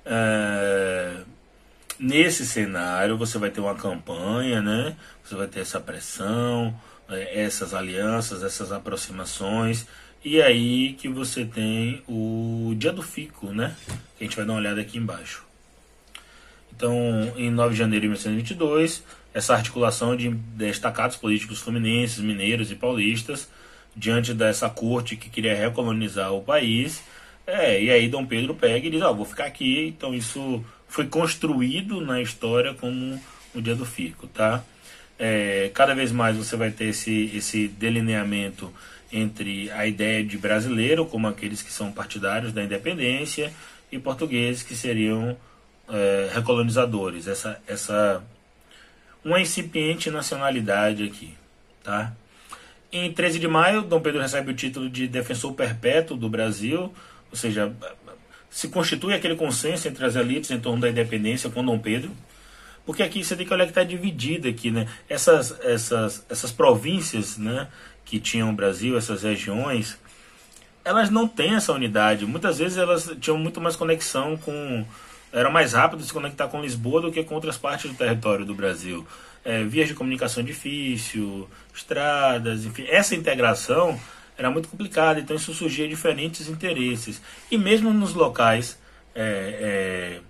É, 0.04 1.18
nesse 2.00 2.44
cenário 2.44 3.20
você 3.20 3.38
vai 3.38 3.52
ter 3.52 3.62
uma 3.62 3.76
campanha, 3.76 4.64
né? 4.64 4.96
Você 5.24 5.36
vai 5.36 5.46
ter 5.46 5.60
essa 5.60 5.80
pressão, 5.80 6.76
essas 7.15 7.74
alianças, 7.74 8.43
essas 8.43 8.71
aproximações. 8.71 9.86
E 10.24 10.41
aí 10.41 10.93
que 10.93 11.08
você 11.08 11.45
tem 11.45 12.04
o 12.08 12.74
dia 12.78 12.91
do 12.91 13.02
fico, 13.02 13.47
né? 13.47 13.76
Que 14.17 14.24
a 14.24 14.28
gente 14.28 14.36
vai 14.36 14.45
dar 14.45 14.54
uma 14.54 14.60
olhada 14.60 14.82
aqui 14.82 14.97
embaixo. 14.97 15.43
Então, 16.76 16.95
em 17.36 17.50
9 17.52 17.74
de 17.74 17.80
janeiro 17.80 18.02
de 18.02 18.08
1922, 18.08 19.04
essa 19.34 19.54
articulação 19.54 20.15
de 20.15 20.30
destacados 20.30 21.15
políticos 21.15 21.60
fluminenses, 21.60 22.19
mineiros 22.19 22.71
e 22.71 22.76
paulistas, 22.76 23.50
diante 23.95 24.34
dessa 24.34 24.69
corte 24.69 25.15
que 25.15 25.30
queria 25.30 25.56
recolonizar 25.56 26.34
o 26.34 26.41
país, 26.41 27.04
é, 27.45 27.82
e 27.84 27.89
aí 27.89 28.08
Dom 28.08 28.26
Pedro 28.26 28.56
pega 28.56 28.88
e 28.88 28.89
diz, 28.89 29.02
ó, 29.02 29.12
oh, 29.12 29.15
vou 29.15 29.26
ficar 29.26 29.45
aqui, 29.45 29.88
então 29.88 30.13
isso 30.13 30.63
foi 30.88 31.06
construído 31.06 32.00
na 32.02 32.21
história 32.21 32.74
como 32.74 33.19
o 33.54 33.62
dia 33.62 33.76
do 33.76 33.86
fico, 33.86 34.28
tá? 34.28 34.63
É, 35.24 35.70
cada 35.72 35.94
vez 35.94 36.12
mais 36.12 36.36
você 36.36 36.56
vai 36.56 36.72
ter 36.72 36.86
esse, 36.86 37.32
esse 37.36 37.68
delineamento 37.68 38.74
entre 39.14 39.70
a 39.70 39.86
ideia 39.86 40.24
de 40.26 40.36
brasileiro, 40.36 41.06
como 41.06 41.28
aqueles 41.28 41.62
que 41.62 41.72
são 41.72 41.92
partidários 41.92 42.52
da 42.52 42.64
independência, 42.64 43.54
e 43.92 44.00
portugueses 44.00 44.64
que 44.64 44.76
seriam 44.76 45.38
é, 45.88 46.32
recolonizadores. 46.34 47.28
Essa, 47.28 47.62
essa 47.68 48.24
uma 49.24 49.40
incipiente 49.40 50.10
nacionalidade 50.10 51.04
aqui, 51.04 51.36
tá? 51.84 52.14
Em 52.92 53.14
13 53.14 53.38
de 53.38 53.48
maio, 53.48 53.84
Dom 53.84 54.02
Pedro 54.02 54.22
recebe 54.22 54.52
o 54.52 54.56
título 54.56 54.90
de 54.90 55.08
defensor 55.08 55.54
perpétuo 55.54 56.18
do 56.18 56.28
Brasil, 56.28 56.92
ou 57.30 57.38
seja, 57.38 57.72
se 58.50 58.70
constitui 58.70 59.14
aquele 59.14 59.36
consenso 59.36 59.88
entre 59.88 60.04
as 60.04 60.16
elites 60.16 60.50
em 60.50 60.60
torno 60.60 60.82
da 60.82 60.90
independência 60.90 61.48
com 61.52 61.64
Dom 61.64 61.78
Pedro. 61.78 62.12
Porque 62.86 63.04
aqui 63.04 63.24
você 63.24 63.36
tem 63.36 63.46
que 63.46 63.54
olhar 63.54 63.65
que 63.65 63.72
está 63.72 63.84
dividida 63.84 64.50
aqui, 64.50 64.72
né? 64.72 64.88
Essas, 65.08 65.60
essas, 65.62 66.26
essas 66.30 66.52
províncias, 66.52 67.38
né, 67.38 67.67
que 68.04 68.20
tinham 68.20 68.50
o 68.50 68.54
Brasil, 68.54 68.98
essas 68.98 69.24
regiões, 69.24 69.98
elas 70.84 71.10
não 71.10 71.28
têm 71.28 71.56
essa 71.56 71.74
unidade. 71.74 72.26
Muitas 72.26 72.58
vezes 72.58 72.78
elas 72.78 73.12
tinham 73.20 73.38
muito 73.38 73.62
mais 73.62 73.76
conexão 73.76 74.38
com. 74.38 74.86
Era 75.32 75.50
mais 75.50 75.74
rápido 75.74 76.04
se 76.04 76.12
conectar 76.12 76.48
com 76.50 76.62
Lisboa 76.62 77.02
do 77.02 77.12
que 77.12 77.24
com 77.24 77.36
outras 77.36 77.58
partes 77.58 77.89
do 77.89 77.98
território 77.98 78.46
do 78.46 78.54
Brasil. 78.54 79.08
É, 79.46 79.63
vias 79.63 79.88
de 79.88 79.94
comunicação 79.94 80.44
difícil, 80.44 81.48
estradas, 81.74 82.65
enfim. 82.65 82.86
Essa 82.89 83.15
integração 83.15 84.00
era 84.38 84.52
muito 84.52 84.67
complicada, 84.67 85.20
então 85.20 85.36
isso 85.36 85.54
surgia 85.54 85.88
diferentes 85.88 86.50
interesses. 86.50 87.22
E 87.50 87.58
mesmo 87.58 87.94
nos 87.94 88.13
locais 88.13 88.78
é, 89.15 90.20
é, 90.20 90.22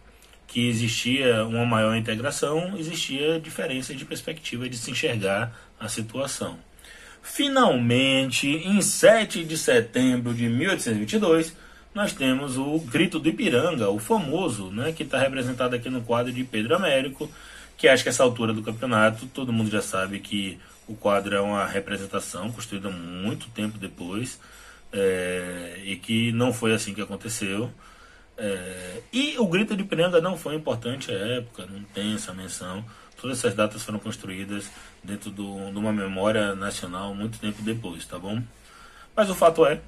que 0.52 0.68
existia 0.68 1.46
uma 1.46 1.66
maior 1.66 1.96
integração, 1.96 2.78
existia 2.78 3.40
diferença 3.40 3.96
de 3.96 4.04
perspectiva 4.04 4.68
de 4.68 4.78
se 4.78 4.92
enxergar 4.92 5.58
a 5.80 5.88
situação. 5.88 6.60
Finalmente, 7.22 8.50
em 8.50 8.82
7 8.82 9.46
de 9.46 9.58
setembro 9.58 10.34
de 10.34 10.50
1822, 10.50 11.56
nós 11.96 12.12
temos 12.12 12.58
o 12.58 12.80
Grito 12.80 13.18
do 13.18 13.30
Ipiranga, 13.30 13.90
o 13.90 13.98
famoso, 13.98 14.70
né, 14.72 14.92
que 14.92 15.04
está 15.04 15.18
representado 15.18 15.74
aqui 15.74 15.90
no 15.90 16.02
quadro 16.02 16.34
de 16.34 16.44
Pedro 16.44 16.76
Américo, 16.76 17.32
que 17.78 17.88
acho 17.88 18.04
que 18.04 18.10
essa 18.10 18.24
altura 18.24 18.52
do 18.52 18.62
campeonato 18.62 19.28
todo 19.28 19.54
mundo 19.54 19.72
já 19.72 19.82
sabe 19.82 20.20
que 20.20 20.60
o 20.86 20.96
quadro 20.96 21.34
é 21.34 21.40
uma 21.40 21.66
representação 21.66 22.52
construída 22.52 22.90
muito 22.90 23.50
tempo 23.52 23.78
depois 23.78 24.38
é, 24.92 25.80
e 25.86 25.96
que 25.96 26.34
não 26.34 26.52
foi 26.52 26.74
assim 26.74 26.94
que 26.94 27.02
aconteceu. 27.02 27.72
É, 28.44 29.04
e 29.14 29.38
o 29.38 29.46
Grito 29.46 29.78
de 29.78 29.84
Piranga 29.84 30.20
não 30.20 30.36
foi 30.36 30.56
importante 30.56 31.12
à 31.12 31.14
época, 31.14 31.68
não 31.68 31.84
tem 31.84 32.16
essa 32.16 32.34
menção. 32.34 32.84
Todas 33.22 33.38
essas 33.38 33.54
datas 33.54 33.84
foram 33.84 34.00
construídas 34.00 34.68
dentro 35.04 35.30
do, 35.30 35.70
de 35.70 35.78
uma 35.78 35.94
memória 35.94 36.56
nacional 36.56 37.14
muito 37.14 37.38
tempo 37.38 37.62
depois, 37.62 38.04
tá 38.04 38.18
bom? 38.18 38.42
Mas 39.16 39.30
o 39.30 39.36
fato 39.36 39.64
é 39.64 39.80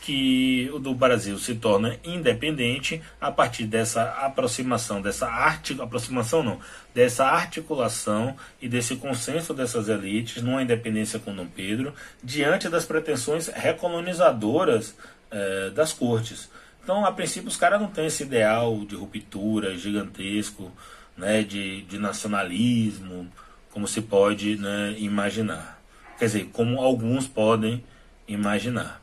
que 0.00 0.68
o 0.74 0.80
do 0.80 0.92
Brasil 0.92 1.38
se 1.38 1.54
torna 1.54 1.96
independente 2.02 3.00
a 3.20 3.30
partir 3.30 3.64
dessa 3.64 4.02
aproximação, 4.26 5.00
dessa 5.00 5.28
arte, 5.28 5.80
aproximação 5.80 6.42
não, 6.42 6.58
dessa 6.92 7.24
articulação 7.26 8.36
e 8.60 8.68
desse 8.68 8.96
consenso 8.96 9.54
dessas 9.54 9.88
elites 9.88 10.42
numa 10.42 10.62
independência 10.62 11.20
com 11.20 11.34
Dom 11.34 11.46
Pedro 11.46 11.94
diante 12.22 12.68
das 12.68 12.84
pretensões 12.84 13.46
recolonizadoras 13.46 14.96
eh, 15.30 15.70
das 15.70 15.92
cortes. 15.92 16.50
Então, 16.84 17.02
a 17.06 17.10
princípio, 17.10 17.48
os 17.48 17.56
caras 17.56 17.80
não 17.80 17.88
têm 17.88 18.04
esse 18.04 18.24
ideal 18.24 18.84
de 18.84 18.94
ruptura 18.94 19.74
gigantesco, 19.74 20.70
né, 21.16 21.42
de, 21.42 21.80
de 21.80 21.98
nacionalismo, 21.98 23.26
como 23.70 23.88
se 23.88 24.02
pode 24.02 24.56
né, 24.56 24.94
imaginar. 24.98 25.82
Quer 26.18 26.26
dizer, 26.26 26.50
como 26.52 26.82
alguns 26.82 27.26
podem 27.26 27.82
imaginar. 28.28 29.00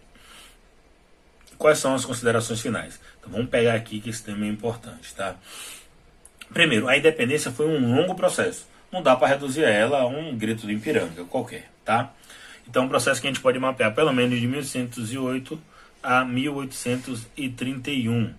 Quais 1.58 1.80
são 1.80 1.96
as 1.96 2.06
considerações 2.06 2.62
finais? 2.62 3.00
Então, 3.20 3.32
vamos 3.32 3.50
pegar 3.50 3.74
aqui 3.74 4.00
que 4.00 4.12
esse 4.12 4.24
tema 4.24 4.46
é 4.46 4.50
importante, 4.50 5.16
tá? 5.16 5.36
Primeiro, 6.54 6.88
a 6.88 6.96
independência 6.96 7.50
foi 7.50 7.66
um 7.66 7.96
longo 7.96 8.14
processo. 8.14 8.68
não 8.92 9.02
dá 9.02 9.16
para 9.16 9.30
reduzir 9.30 9.64
ela 9.64 10.02
a 10.02 10.06
um 10.06 10.38
grito 10.38 10.68
do 10.68 10.72
Ipiranga 10.72 11.26
qualquer, 11.26 11.72
tá? 11.84 12.14
Então, 12.68 12.84
é 12.84 12.86
um 12.86 12.90
processo 12.90 13.20
que 13.20 13.26
a 13.26 13.32
gente 13.32 13.42
pode 13.42 13.58
mapear 13.58 13.96
pelo 13.96 14.14
menos 14.14 14.40
de 14.40 14.46
1808 14.46 15.71
a 16.02 16.26
1831, 16.26 18.34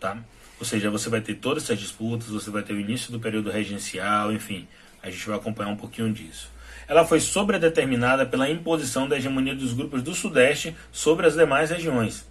tá? 0.00 0.18
Ou 0.58 0.66
seja, 0.66 0.90
você 0.90 1.08
vai 1.08 1.20
ter 1.20 1.34
todas 1.34 1.64
essas 1.64 1.78
disputas, 1.78 2.28
você 2.28 2.50
vai 2.50 2.62
ter 2.62 2.72
o 2.72 2.80
início 2.80 3.12
do 3.12 3.20
período 3.20 3.50
regencial, 3.50 4.32
enfim, 4.32 4.66
a 5.02 5.10
gente 5.10 5.26
vai 5.26 5.36
acompanhar 5.36 5.70
um 5.70 5.76
pouquinho 5.76 6.12
disso. 6.12 6.50
Ela 6.88 7.04
foi 7.04 7.20
sobredeterminada 7.20 8.26
pela 8.26 8.50
imposição 8.50 9.06
da 9.06 9.16
hegemonia 9.16 9.54
dos 9.54 9.72
grupos 9.72 10.02
do 10.02 10.14
Sudeste 10.14 10.74
sobre 10.90 11.26
as 11.26 11.34
demais 11.34 11.70
regiões. 11.70 12.26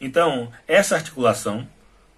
Então, 0.00 0.50
essa 0.66 0.94
articulação 0.94 1.68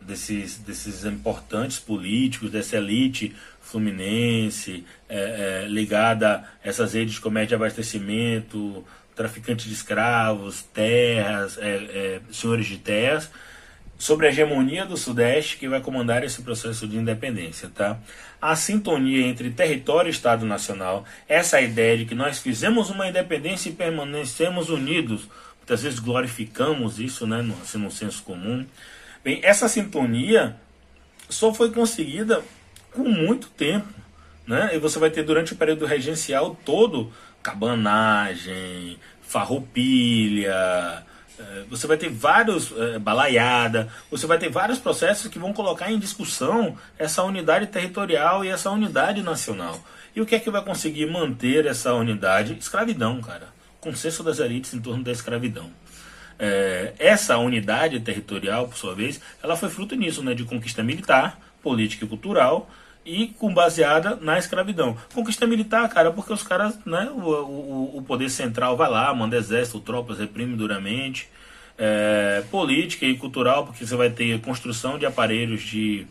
desses, 0.00 0.58
desses 0.58 1.04
importantes 1.04 1.78
políticos, 1.78 2.50
dessa 2.50 2.76
elite 2.76 3.34
fluminense, 3.70 4.84
é, 5.08 5.64
é, 5.64 5.68
ligada 5.68 6.44
a 6.62 6.68
essas 6.68 6.94
redes 6.94 7.14
de 7.14 7.20
comércio 7.20 7.48
de 7.48 7.54
abastecimento, 7.54 8.84
traficantes 9.14 9.66
de 9.66 9.72
escravos, 9.72 10.62
terras, 10.62 11.58
é, 11.58 11.76
é, 11.76 12.20
senhores 12.32 12.66
de 12.66 12.78
terras, 12.78 13.30
sobre 13.98 14.26
a 14.26 14.30
hegemonia 14.30 14.86
do 14.86 14.96
Sudeste 14.96 15.58
que 15.58 15.68
vai 15.68 15.80
comandar 15.80 16.24
esse 16.24 16.40
processo 16.42 16.88
de 16.88 16.96
independência. 16.96 17.70
Tá? 17.74 17.98
A 18.40 18.56
sintonia 18.56 19.26
entre 19.26 19.50
território 19.50 20.08
e 20.08 20.10
Estado 20.10 20.46
Nacional, 20.46 21.04
essa 21.28 21.60
ideia 21.60 21.98
de 21.98 22.06
que 22.06 22.14
nós 22.14 22.38
fizemos 22.38 22.88
uma 22.88 23.08
independência 23.08 23.68
e 23.68 23.72
permanecemos 23.72 24.70
unidos, 24.70 25.28
muitas 25.58 25.82
vezes 25.82 25.98
glorificamos 25.98 26.98
isso 26.98 27.26
né, 27.26 27.42
no, 27.42 27.54
assim, 27.60 27.78
no 27.78 27.90
senso 27.90 28.22
comum. 28.22 28.64
Bem, 29.22 29.40
essa 29.42 29.68
sintonia 29.68 30.56
só 31.28 31.52
foi 31.52 31.70
conseguida 31.70 32.42
com 32.93 33.03
muito 33.03 33.49
tempo. 33.49 33.88
Né? 34.47 34.70
E 34.74 34.78
você 34.78 34.99
vai 34.99 35.11
ter 35.11 35.22
durante 35.22 35.53
o 35.53 35.57
período 35.57 35.86
regencial 35.86 36.57
todo 36.64 37.12
cabanagem, 37.43 38.99
farroupilha, 39.22 41.05
é, 41.41 41.64
você 41.70 41.86
vai 41.86 41.97
ter 41.97 42.11
vários 42.11 42.70
é, 42.76 42.99
balaiada, 42.99 43.88
você 44.11 44.26
vai 44.26 44.36
ter 44.36 44.51
vários 44.51 44.78
processos 44.78 45.30
que 45.30 45.38
vão 45.38 45.53
colocar 45.55 45.91
em 45.91 45.99
discussão 45.99 46.76
essa 46.99 47.22
unidade 47.22 47.68
territorial 47.68 48.45
e 48.45 48.49
essa 48.49 48.70
unidade 48.70 49.22
nacional. 49.22 49.80
E 50.14 50.20
o 50.20 50.26
que 50.26 50.34
é 50.34 50.41
que 50.41 50.51
vai 50.51 50.62
conseguir 50.62 51.07
manter 51.07 51.64
essa 51.64 51.95
unidade? 51.95 52.59
Escravidão, 52.59 53.20
cara. 53.22 53.49
Consenso 53.80 54.22
das 54.22 54.38
elites 54.38 54.74
em 54.74 54.80
torno 54.80 55.03
da 55.03 55.12
escravidão. 55.12 55.70
É, 56.38 56.93
essa 56.99 57.38
unidade 57.38 58.01
territorial, 58.01 58.68
por 58.68 58.76
sua 58.76 58.95
vez, 58.95 59.20
ela 59.43 59.57
foi 59.57 59.70
fruto 59.70 59.95
nisso, 59.95 60.22
né, 60.22 60.34
de 60.34 60.45
conquista 60.45 60.82
militar, 60.82 61.38
política 61.62 62.05
e 62.05 62.09
cultural, 62.09 62.68
e 63.05 63.28
com 63.28 63.53
baseada 63.53 64.16
na 64.20 64.38
escravidão. 64.38 64.96
Conquista 65.14 65.46
militar, 65.46 65.88
cara, 65.88 66.11
porque 66.11 66.32
os 66.32 66.42
caras, 66.42 66.78
né, 66.84 67.11
o, 67.14 67.20
o, 67.20 67.98
o 67.98 68.03
poder 68.03 68.28
central 68.30 68.76
vai 68.76 68.90
lá, 68.90 69.12
manda 69.14 69.36
exército, 69.36 69.80
tropas, 69.80 70.18
reprime 70.18 70.57
duramente. 70.57 71.28
É, 71.82 72.44
política 72.51 73.07
e 73.07 73.16
cultural, 73.16 73.64
porque 73.64 73.86
você 73.86 73.96
vai 73.96 74.11
ter 74.11 74.38
construção 74.42 74.98
de 74.98 75.07
aparelhos 75.07 75.62
de, 75.62 76.07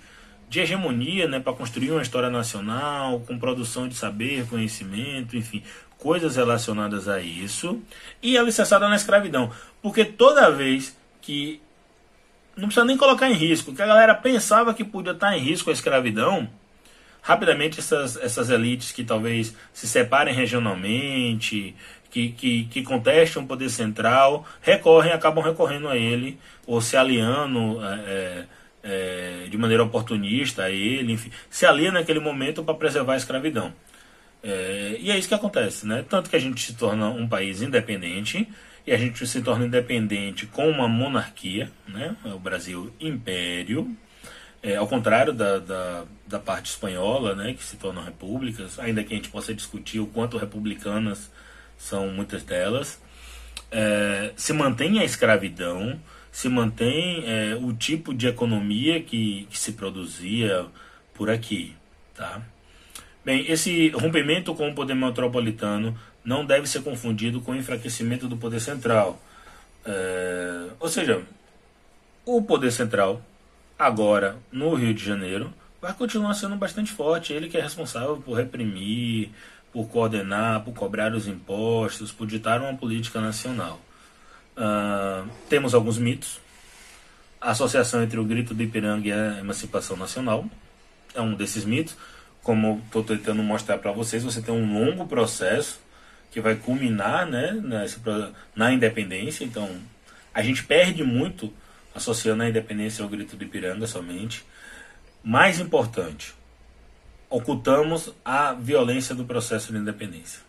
de 0.50 0.60
hegemonia, 0.62 1.28
né, 1.28 1.40
para 1.40 1.54
construir 1.54 1.92
uma 1.92 2.02
história 2.02 2.30
nacional, 2.30 3.20
com 3.20 3.38
produção 3.38 3.88
de 3.88 3.94
saber, 3.94 4.48
conhecimento, 4.48 5.38
enfim, 5.38 5.62
coisas 6.00 6.38
relacionadas 6.38 7.08
a 7.08 7.22
isso. 7.22 7.80
E 8.20 8.36
alicerçada 8.36 8.90
na 8.90 8.96
escravidão, 8.96 9.52
porque 9.80 10.04
toda 10.04 10.50
vez 10.50 10.98
que 11.22 11.62
não 12.58 12.68
precisa 12.68 12.86
nem 12.86 12.98
colocar 12.98 13.30
em 13.30 13.36
risco, 13.36 13.74
que 13.74 13.82
a 13.82 13.88
galera 13.88 14.16
pensava 14.16 14.74
que 14.74 14.84
podia 14.84 15.14
estar 15.14 15.38
em 15.38 15.40
risco 15.40 15.70
a 15.70 15.74
escravidão, 15.74 16.50
rapidamente 17.22 17.80
essas, 17.80 18.16
essas 18.18 18.50
elites 18.50 18.92
que 18.92 19.04
talvez 19.04 19.56
se 19.74 19.88
separem 19.88 20.34
regionalmente, 20.34 21.76
que, 22.10 22.30
que, 22.30 22.66
que 22.66 22.84
contestam 22.84 23.44
o 23.44 23.48
poder 23.48 23.70
central, 23.70 24.46
recorrem, 24.62 25.12
acabam 25.12 25.44
recorrendo 25.44 25.88
a 25.88 25.98
ele, 25.98 26.40
ou 26.66 26.82
se 26.82 26.98
aliando 26.98 27.80
é, 27.84 28.46
é, 28.84 29.44
é 29.44 29.48
de 29.50 29.58
maneira 29.58 29.84
oportunista 29.84 30.64
a 30.64 30.70
ele, 30.70 31.14
enfim, 31.14 31.32
se 31.50 31.66
alia 31.66 31.92
naquele 31.92 32.20
momento 32.20 32.64
para 32.64 32.74
preservar 32.74 33.14
a 33.14 33.18
escravidão. 33.18 33.74
É, 34.42 34.98
e 35.00 35.12
é 35.12 35.18
isso 35.18 35.28
que 35.28 35.34
acontece, 35.34 35.86
né? 35.86 36.04
Tanto 36.08 36.30
que 36.30 36.36
a 36.36 36.40
gente 36.40 36.62
se 36.62 36.74
torna 36.74 37.10
um 37.10 37.28
país 37.28 37.62
independente, 37.62 38.48
e 38.90 38.92
a 38.92 38.98
gente 38.98 39.26
se 39.28 39.42
torna 39.42 39.66
independente 39.66 40.48
com 40.48 40.68
uma 40.68 40.88
monarquia, 40.88 41.72
né? 41.88 42.16
o 42.26 42.40
Brasil 42.40 42.92
império, 43.00 43.96
é, 44.62 44.76
ao 44.76 44.88
contrário 44.88 45.34
da, 45.34 45.58
da, 45.60 46.04
da, 46.28 46.40
parte 46.40 46.70
espanhola, 46.72 47.36
né, 47.36 47.54
que 47.54 47.64
se 47.64 47.78
tornam 47.78 48.04
repúblicas, 48.04 48.78
ainda 48.80 49.04
que 49.04 49.14
a 49.14 49.16
gente 49.16 49.30
possa 49.30 49.54
discutir 49.54 50.00
o 50.00 50.08
quanto 50.08 50.38
republicanas 50.38 51.32
são 51.78 52.10
muitas 52.10 52.44
delas, 52.44 53.02
é, 53.72 54.34
se 54.36 54.52
mantém 54.52 55.00
a 55.00 55.06
escravidão, 55.06 56.00
se 56.32 56.50
mantém 56.50 57.24
é, 57.26 57.56
o 57.56 57.74
tipo 57.74 58.14
de 58.14 58.28
economia 58.28 59.02
que, 59.02 59.48
que 59.50 59.58
se 59.58 59.74
produzia 59.74 60.66
por 61.14 61.30
aqui. 61.30 61.76
Tá? 62.14 62.42
Bem, 63.24 63.50
esse 63.50 63.90
rompimento 63.90 64.54
com 64.56 64.70
o 64.70 64.76
poder 64.76 64.94
metropolitano 64.94 65.98
não 66.24 66.46
deve 66.46 66.68
ser 66.68 66.84
confundido 66.84 67.40
com 67.42 67.54
o 67.54 67.56
enfraquecimento 67.56 68.28
do 68.28 68.36
poder 68.36 68.60
central. 68.60 69.22
É, 69.86 70.68
ou 70.80 70.90
seja, 70.90 71.24
o 72.26 72.42
poder 72.42 72.72
central 72.72 73.22
agora 73.80 74.38
no 74.52 74.76
Rio 74.76 74.94
de 74.94 75.04
Janeiro, 75.04 75.54
vai 75.82 75.94
continuar 75.94 76.34
sendo 76.34 76.58
bastante 76.58 76.92
forte. 76.92 77.32
Ele 77.32 77.48
que 77.48 77.58
é 77.58 77.62
responsável 77.62 78.18
por 78.18 78.34
reprimir, 78.34 79.30
por 79.72 79.88
coordenar, 79.88 80.62
por 80.62 80.74
cobrar 80.74 81.14
os 81.14 81.28
impostos, 81.28 82.12
por 82.12 82.28
ditar 82.28 82.60
uma 82.60 82.76
política 82.76 83.22
nacional. 83.22 83.80
Uh, 84.58 85.30
temos 85.48 85.74
alguns 85.74 85.98
mitos. 85.98 86.42
A 87.40 87.52
associação 87.52 88.04
entre 88.04 88.20
o 88.20 88.26
grito 88.26 88.54
do 88.54 88.62
Ipiranga 88.62 89.08
e 89.08 89.14
a 89.14 89.40
emancipação 89.40 89.96
nacional 89.96 90.46
é 91.16 91.22
um 91.22 91.34
desses 91.34 91.64
mitos. 91.64 91.96
Como 92.44 92.82
estou 92.86 93.02
tentando 93.02 93.42
mostrar 93.42 93.78
para 93.78 93.94
vocês, 93.94 94.24
você 94.24 94.42
tem 94.42 94.54
um 94.54 94.74
longo 94.74 95.08
processo 95.08 95.80
que 96.32 96.42
vai 96.42 96.56
culminar 96.56 97.26
né, 97.26 97.54
nessa, 97.54 98.34
na 98.54 98.74
independência. 98.74 99.46
Então, 99.46 99.70
a 100.34 100.42
gente 100.42 100.64
perde 100.66 101.04
muito 101.04 101.54
associando 101.94 102.44
a 102.44 102.50
independência 102.50 103.04
ao 103.04 103.10
grito 103.10 103.36
do 103.36 103.44
Ipiranga 103.44 103.88
somente. 103.88 104.46
Mais 105.24 105.60
importante, 105.60 106.34
ocultamos 107.30 108.14
a 108.24 108.54
violência 108.54 109.14
do 109.14 109.26
processo 109.26 109.72
de 109.72 109.78
independência. 109.78 110.42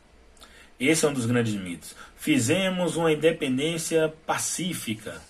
Esse 0.79 1.05
é 1.05 1.09
um 1.09 1.13
dos 1.13 1.27
grandes 1.27 1.55
mitos. 1.55 1.95
Fizemos 2.17 2.97
uma 2.97 3.13
independência 3.13 4.13
pacífica. 4.27 5.21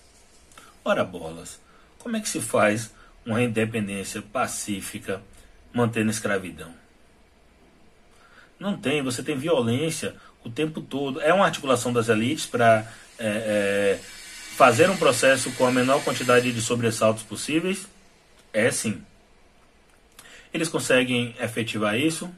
Ora 0.84 1.04
bolas, 1.04 1.60
como 1.98 2.16
é 2.16 2.20
que 2.20 2.28
se 2.28 2.40
faz 2.40 2.94
uma 3.26 3.42
independência 3.42 4.22
pacífica 4.22 5.20
mantendo 5.72 6.08
a 6.08 6.12
escravidão? 6.12 6.72
Não 8.58 8.76
tem, 8.76 9.02
você 9.02 9.22
tem 9.22 9.36
violência 9.36 10.14
o 10.44 10.50
tempo 10.50 10.80
todo. 10.80 11.20
É 11.20 11.32
uma 11.32 11.46
articulação 11.46 11.92
das 11.92 12.08
elites 12.08 12.46
para 12.46 12.86
é, 13.18 13.26
é, 13.26 14.00
Fazer 14.60 14.90
um 14.90 14.96
processo 14.98 15.50
com 15.52 15.64
a 15.64 15.72
menor 15.72 16.04
quantidade 16.04 16.52
de 16.52 16.60
sobressaltos 16.60 17.22
possíveis? 17.22 17.88
É 18.52 18.70
sim. 18.70 19.02
Eles 20.52 20.68
conseguem 20.68 21.34
efetivar 21.40 21.98
isso? 21.98 22.30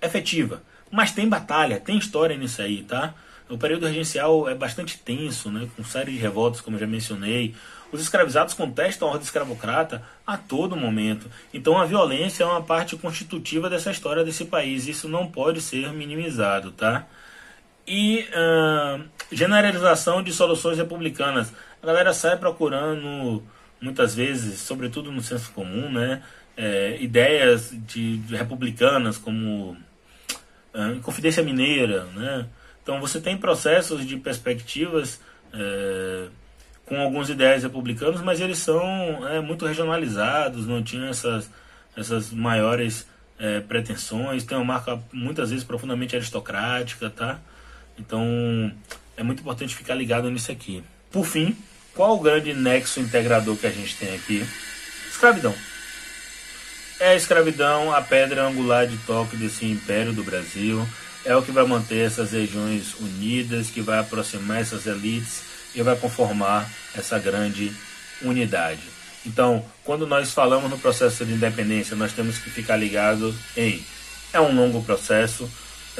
Efetiva. 0.00 0.62
Mas 0.90 1.12
tem 1.12 1.28
batalha, 1.28 1.78
tem 1.78 1.98
história 1.98 2.38
nisso 2.38 2.62
aí, 2.62 2.82
tá? 2.84 3.12
O 3.50 3.58
período 3.58 3.86
regencial 3.86 4.48
é 4.48 4.54
bastante 4.54 4.96
tenso, 4.96 5.50
né? 5.50 5.68
com 5.76 5.84
série 5.84 6.12
de 6.12 6.16
revoltas, 6.16 6.62
como 6.62 6.78
já 6.78 6.86
mencionei. 6.86 7.54
Os 7.92 8.00
escravizados 8.00 8.54
contestam 8.54 9.08
a 9.08 9.10
ordem 9.10 9.26
escravocrata 9.26 10.02
a 10.26 10.38
todo 10.38 10.74
momento. 10.74 11.30
Então 11.52 11.76
a 11.76 11.84
violência 11.84 12.44
é 12.44 12.46
uma 12.46 12.62
parte 12.62 12.96
constitutiva 12.96 13.68
dessa 13.68 13.90
história 13.90 14.24
desse 14.24 14.46
país. 14.46 14.88
Isso 14.88 15.06
não 15.06 15.30
pode 15.30 15.60
ser 15.60 15.92
minimizado, 15.92 16.72
tá? 16.72 17.06
E 17.92 18.28
uh, 18.28 19.02
generalização 19.32 20.22
de 20.22 20.32
soluções 20.32 20.78
republicanas. 20.78 21.52
A 21.82 21.86
galera 21.86 22.12
sai 22.12 22.36
procurando, 22.36 23.42
muitas 23.80 24.14
vezes, 24.14 24.60
sobretudo 24.60 25.10
no 25.10 25.20
senso 25.20 25.50
comum, 25.50 25.90
né, 25.90 26.22
é, 26.56 26.98
ideias 27.00 27.72
de, 27.72 28.18
de, 28.18 28.36
republicanas 28.36 29.18
como 29.18 29.72
uh, 30.72 31.00
Confidência 31.02 31.42
Mineira. 31.42 32.04
Né? 32.14 32.46
Então 32.80 33.00
você 33.00 33.20
tem 33.20 33.36
processos 33.36 34.06
de 34.06 34.16
perspectivas 34.16 35.20
é, 35.52 36.28
com 36.86 37.00
alguns 37.00 37.28
ideias 37.28 37.64
republicanos, 37.64 38.22
mas 38.22 38.40
eles 38.40 38.58
são 38.58 39.28
é, 39.28 39.40
muito 39.40 39.66
regionalizados, 39.66 40.64
não 40.64 40.80
tinham 40.80 41.08
essas, 41.08 41.50
essas 41.96 42.32
maiores 42.32 43.04
é, 43.36 43.58
pretensões, 43.58 44.44
tem 44.44 44.56
uma 44.56 44.64
marca 44.64 45.02
muitas 45.12 45.50
vezes 45.50 45.64
profundamente 45.64 46.14
aristocrática, 46.14 47.10
tá? 47.10 47.40
Então 48.00 48.72
é 49.16 49.22
muito 49.22 49.40
importante 49.40 49.76
ficar 49.76 49.94
ligado 49.94 50.30
nisso 50.30 50.50
aqui. 50.50 50.82
Por 51.10 51.26
fim, 51.26 51.56
qual 51.94 52.16
o 52.16 52.20
grande 52.20 52.54
nexo 52.54 53.00
integrador 53.00 53.56
que 53.56 53.66
a 53.66 53.70
gente 53.70 53.96
tem 53.96 54.14
aqui? 54.14 54.44
Escravidão. 55.10 55.54
É 56.98 57.10
a 57.10 57.14
escravidão 57.14 57.94
a 57.94 58.00
pedra 58.00 58.46
angular 58.46 58.86
de 58.86 58.96
toque 58.98 59.36
desse 59.36 59.66
império 59.66 60.12
do 60.12 60.24
Brasil. 60.24 60.86
É 61.24 61.36
o 61.36 61.42
que 61.42 61.52
vai 61.52 61.66
manter 61.66 62.06
essas 62.06 62.32
regiões 62.32 62.94
unidas, 62.98 63.68
que 63.68 63.82
vai 63.82 63.98
aproximar 63.98 64.60
essas 64.60 64.86
elites 64.86 65.42
e 65.74 65.82
vai 65.82 65.96
conformar 65.96 66.70
essa 66.94 67.18
grande 67.18 67.72
unidade. 68.22 68.82
Então, 69.26 69.64
quando 69.84 70.06
nós 70.06 70.32
falamos 70.32 70.70
no 70.70 70.78
processo 70.78 71.24
de 71.26 71.32
independência, 71.32 71.94
nós 71.94 72.12
temos 72.12 72.38
que 72.38 72.48
ficar 72.48 72.76
ligados 72.76 73.34
em 73.56 73.84
é 74.32 74.40
um 74.40 74.54
longo 74.54 74.82
processo, 74.82 75.50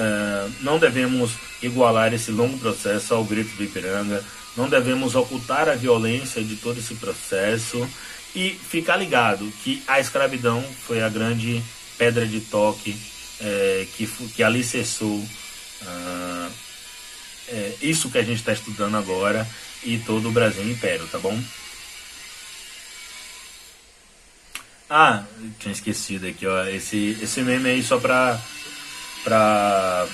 uh, 0.00 0.52
não 0.60 0.78
devemos 0.78 1.32
igualar 1.62 2.14
esse 2.14 2.30
longo 2.30 2.58
processo 2.58 3.14
ao 3.14 3.24
grito 3.24 3.54
do 3.56 3.64
Ipiranga, 3.64 4.24
não 4.56 4.68
devemos 4.68 5.14
ocultar 5.14 5.68
a 5.68 5.74
violência 5.74 6.42
de 6.42 6.56
todo 6.56 6.78
esse 6.78 6.94
processo 6.94 7.88
e 8.34 8.50
ficar 8.50 8.96
ligado 8.96 9.52
que 9.62 9.82
a 9.86 10.00
escravidão 10.00 10.62
foi 10.86 11.02
a 11.02 11.08
grande 11.08 11.62
pedra 11.98 12.26
de 12.26 12.40
toque 12.40 12.96
é, 13.40 13.86
que, 13.96 14.06
que 14.06 14.42
alicerçou 14.42 15.16
uh, 15.18 16.52
é, 17.48 17.74
isso 17.82 18.10
que 18.10 18.18
a 18.18 18.22
gente 18.22 18.38
está 18.38 18.52
estudando 18.52 18.96
agora 18.96 19.46
e 19.82 19.98
todo 19.98 20.28
o 20.28 20.32
Brasil 20.32 20.68
Império, 20.68 21.06
tá 21.08 21.18
bom? 21.18 21.38
Ah, 24.88 25.24
tinha 25.60 25.70
esquecido 25.70 26.26
aqui, 26.26 26.46
ó. 26.46 26.64
Esse, 26.66 27.16
esse 27.22 27.40
meme 27.42 27.70
aí 27.70 27.82
só 27.82 27.98
pra, 27.98 28.40
pra 29.24 30.06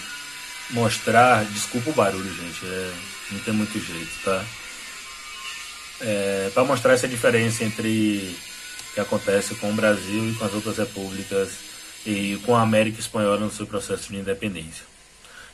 mostrar. 0.70 1.44
Desculpa 1.46 1.90
o 1.90 1.94
barulho, 1.94 2.34
gente. 2.34 2.64
É, 2.64 2.92
não 3.32 3.40
tem 3.40 3.54
muito 3.54 3.78
jeito, 3.78 4.12
tá? 4.24 4.44
É, 6.00 6.50
para 6.52 6.64
mostrar 6.64 6.92
essa 6.92 7.08
diferença 7.08 7.64
entre 7.64 8.36
o 8.90 8.94
que 8.94 9.00
acontece 9.00 9.54
com 9.56 9.70
o 9.70 9.74
Brasil 9.74 10.30
e 10.30 10.34
com 10.34 10.44
as 10.44 10.52
outras 10.52 10.76
repúblicas 10.76 11.50
e 12.04 12.38
com 12.44 12.54
a 12.54 12.62
América 12.62 13.00
Espanhola 13.00 13.38
no 13.38 13.50
seu 13.50 13.66
processo 13.66 14.12
de 14.12 14.18
independência. 14.18 14.84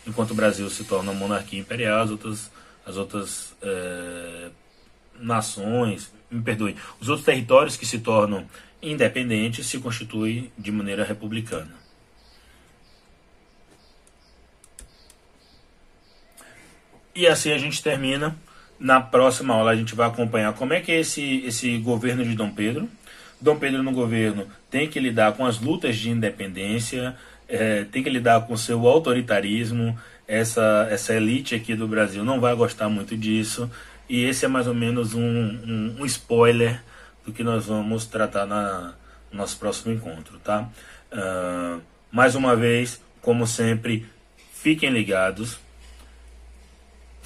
Enquanto 0.07 0.33
o 0.33 0.35
Brasil 0.35 0.69
se 0.69 0.85
torna 0.85 1.13
monarquia 1.13 1.61
imperial, 1.61 2.03
as 2.03 2.11
outras, 2.11 2.51
as 2.85 2.97
outras 2.97 3.55
é, 3.63 4.51
nações, 5.21 6.13
me 6.31 6.43
perdoe, 6.43 6.77
os 7.01 7.09
outros 7.09 7.25
territórios 7.25 7.77
que 7.77 7.87
se 7.87 8.01
tornam 8.01 8.47
independentes 8.83 9.67
se 9.67 9.79
constituem 9.79 10.53
de 10.59 10.73
maneira 10.73 11.05
republicana. 11.05 11.82
E 17.15 17.27
assim 17.27 17.53
a 17.53 17.59
gente 17.59 17.83
termina. 17.83 18.37
Na 18.79 19.01
próxima 19.01 19.55
aula 19.55 19.71
a 19.71 19.77
gente 19.77 19.95
vai 19.95 20.09
acompanhar 20.09 20.53
como 20.55 20.73
é 20.73 20.81
que 20.81 20.91
é 20.91 21.01
esse, 21.01 21.45
esse 21.45 21.79
governo 21.79 22.25
de 22.25 22.35
Dom 22.35 22.51
Pedro. 22.51 22.89
Dom 23.41 23.59
Pedro 23.59 23.83
no 23.83 23.93
governo 23.93 24.47
tem 24.71 24.89
que 24.89 24.99
lidar 24.99 25.33
com 25.33 25.45
as 25.45 25.61
lutas 25.61 25.97
de 25.97 26.11
independência, 26.11 27.17
é, 27.49 27.85
tem 27.85 28.03
que 28.03 28.11
lidar 28.11 28.47
com 28.47 28.57
seu 28.57 28.87
autoritarismo. 28.87 29.99
Essa, 30.27 30.89
essa 30.91 31.15
elite 31.15 31.55
aqui 31.55 31.75
do 31.75 31.87
Brasil 31.87 32.25
não 32.25 32.41
vai 32.41 32.55
gostar 32.55 32.89
muito 32.89 33.17
disso. 33.17 33.71
E 34.09 34.25
esse 34.25 34.45
é 34.45 34.49
mais 34.49 34.67
ou 34.67 34.75
menos 34.75 35.15
um, 35.15 35.21
um, 35.21 35.97
um 36.01 36.07
spoiler 36.07 36.83
do 37.25 37.33
que 37.33 37.43
nós 37.43 37.67
vamos 37.67 38.07
tratar 38.07 38.47
na, 38.47 38.95
no 39.31 39.39
nosso 39.39 39.59
próximo 39.59 39.93
encontro, 39.93 40.39
tá? 40.39 40.69
Uh, 41.13 41.81
mais 42.11 42.35
uma 42.35 42.57
vez, 42.57 43.01
como 43.21 43.47
sempre, 43.47 44.07
fiquem 44.53 44.91
ligados 44.91 45.59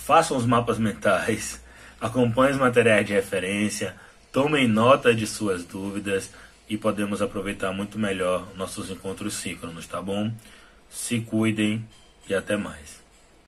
façam 0.07 0.37
os 0.37 0.47
mapas 0.47 0.79
mentais, 0.79 1.61
acompanhem 2.01 2.53
os 2.53 2.61
materiais 2.61 3.05
de 3.05 3.13
referência, 3.13 3.97
tomem 4.31 4.69
nota 4.69 5.13
de 5.13 5.27
suas 5.27 5.65
dúvidas 5.65 6.31
e 6.69 6.79
podemos 6.79 7.21
aproveitar 7.21 7.73
muito 7.73 7.99
melhor 7.99 8.47
nossos 8.55 8.89
encontros 8.89 9.35
síncronos, 9.35 9.85
tá 9.89 10.01
bom? 10.01 10.31
Se 10.89 11.19
cuidem 11.23 11.85
e 12.29 12.35
até 12.37 12.57
mais. 12.57 12.96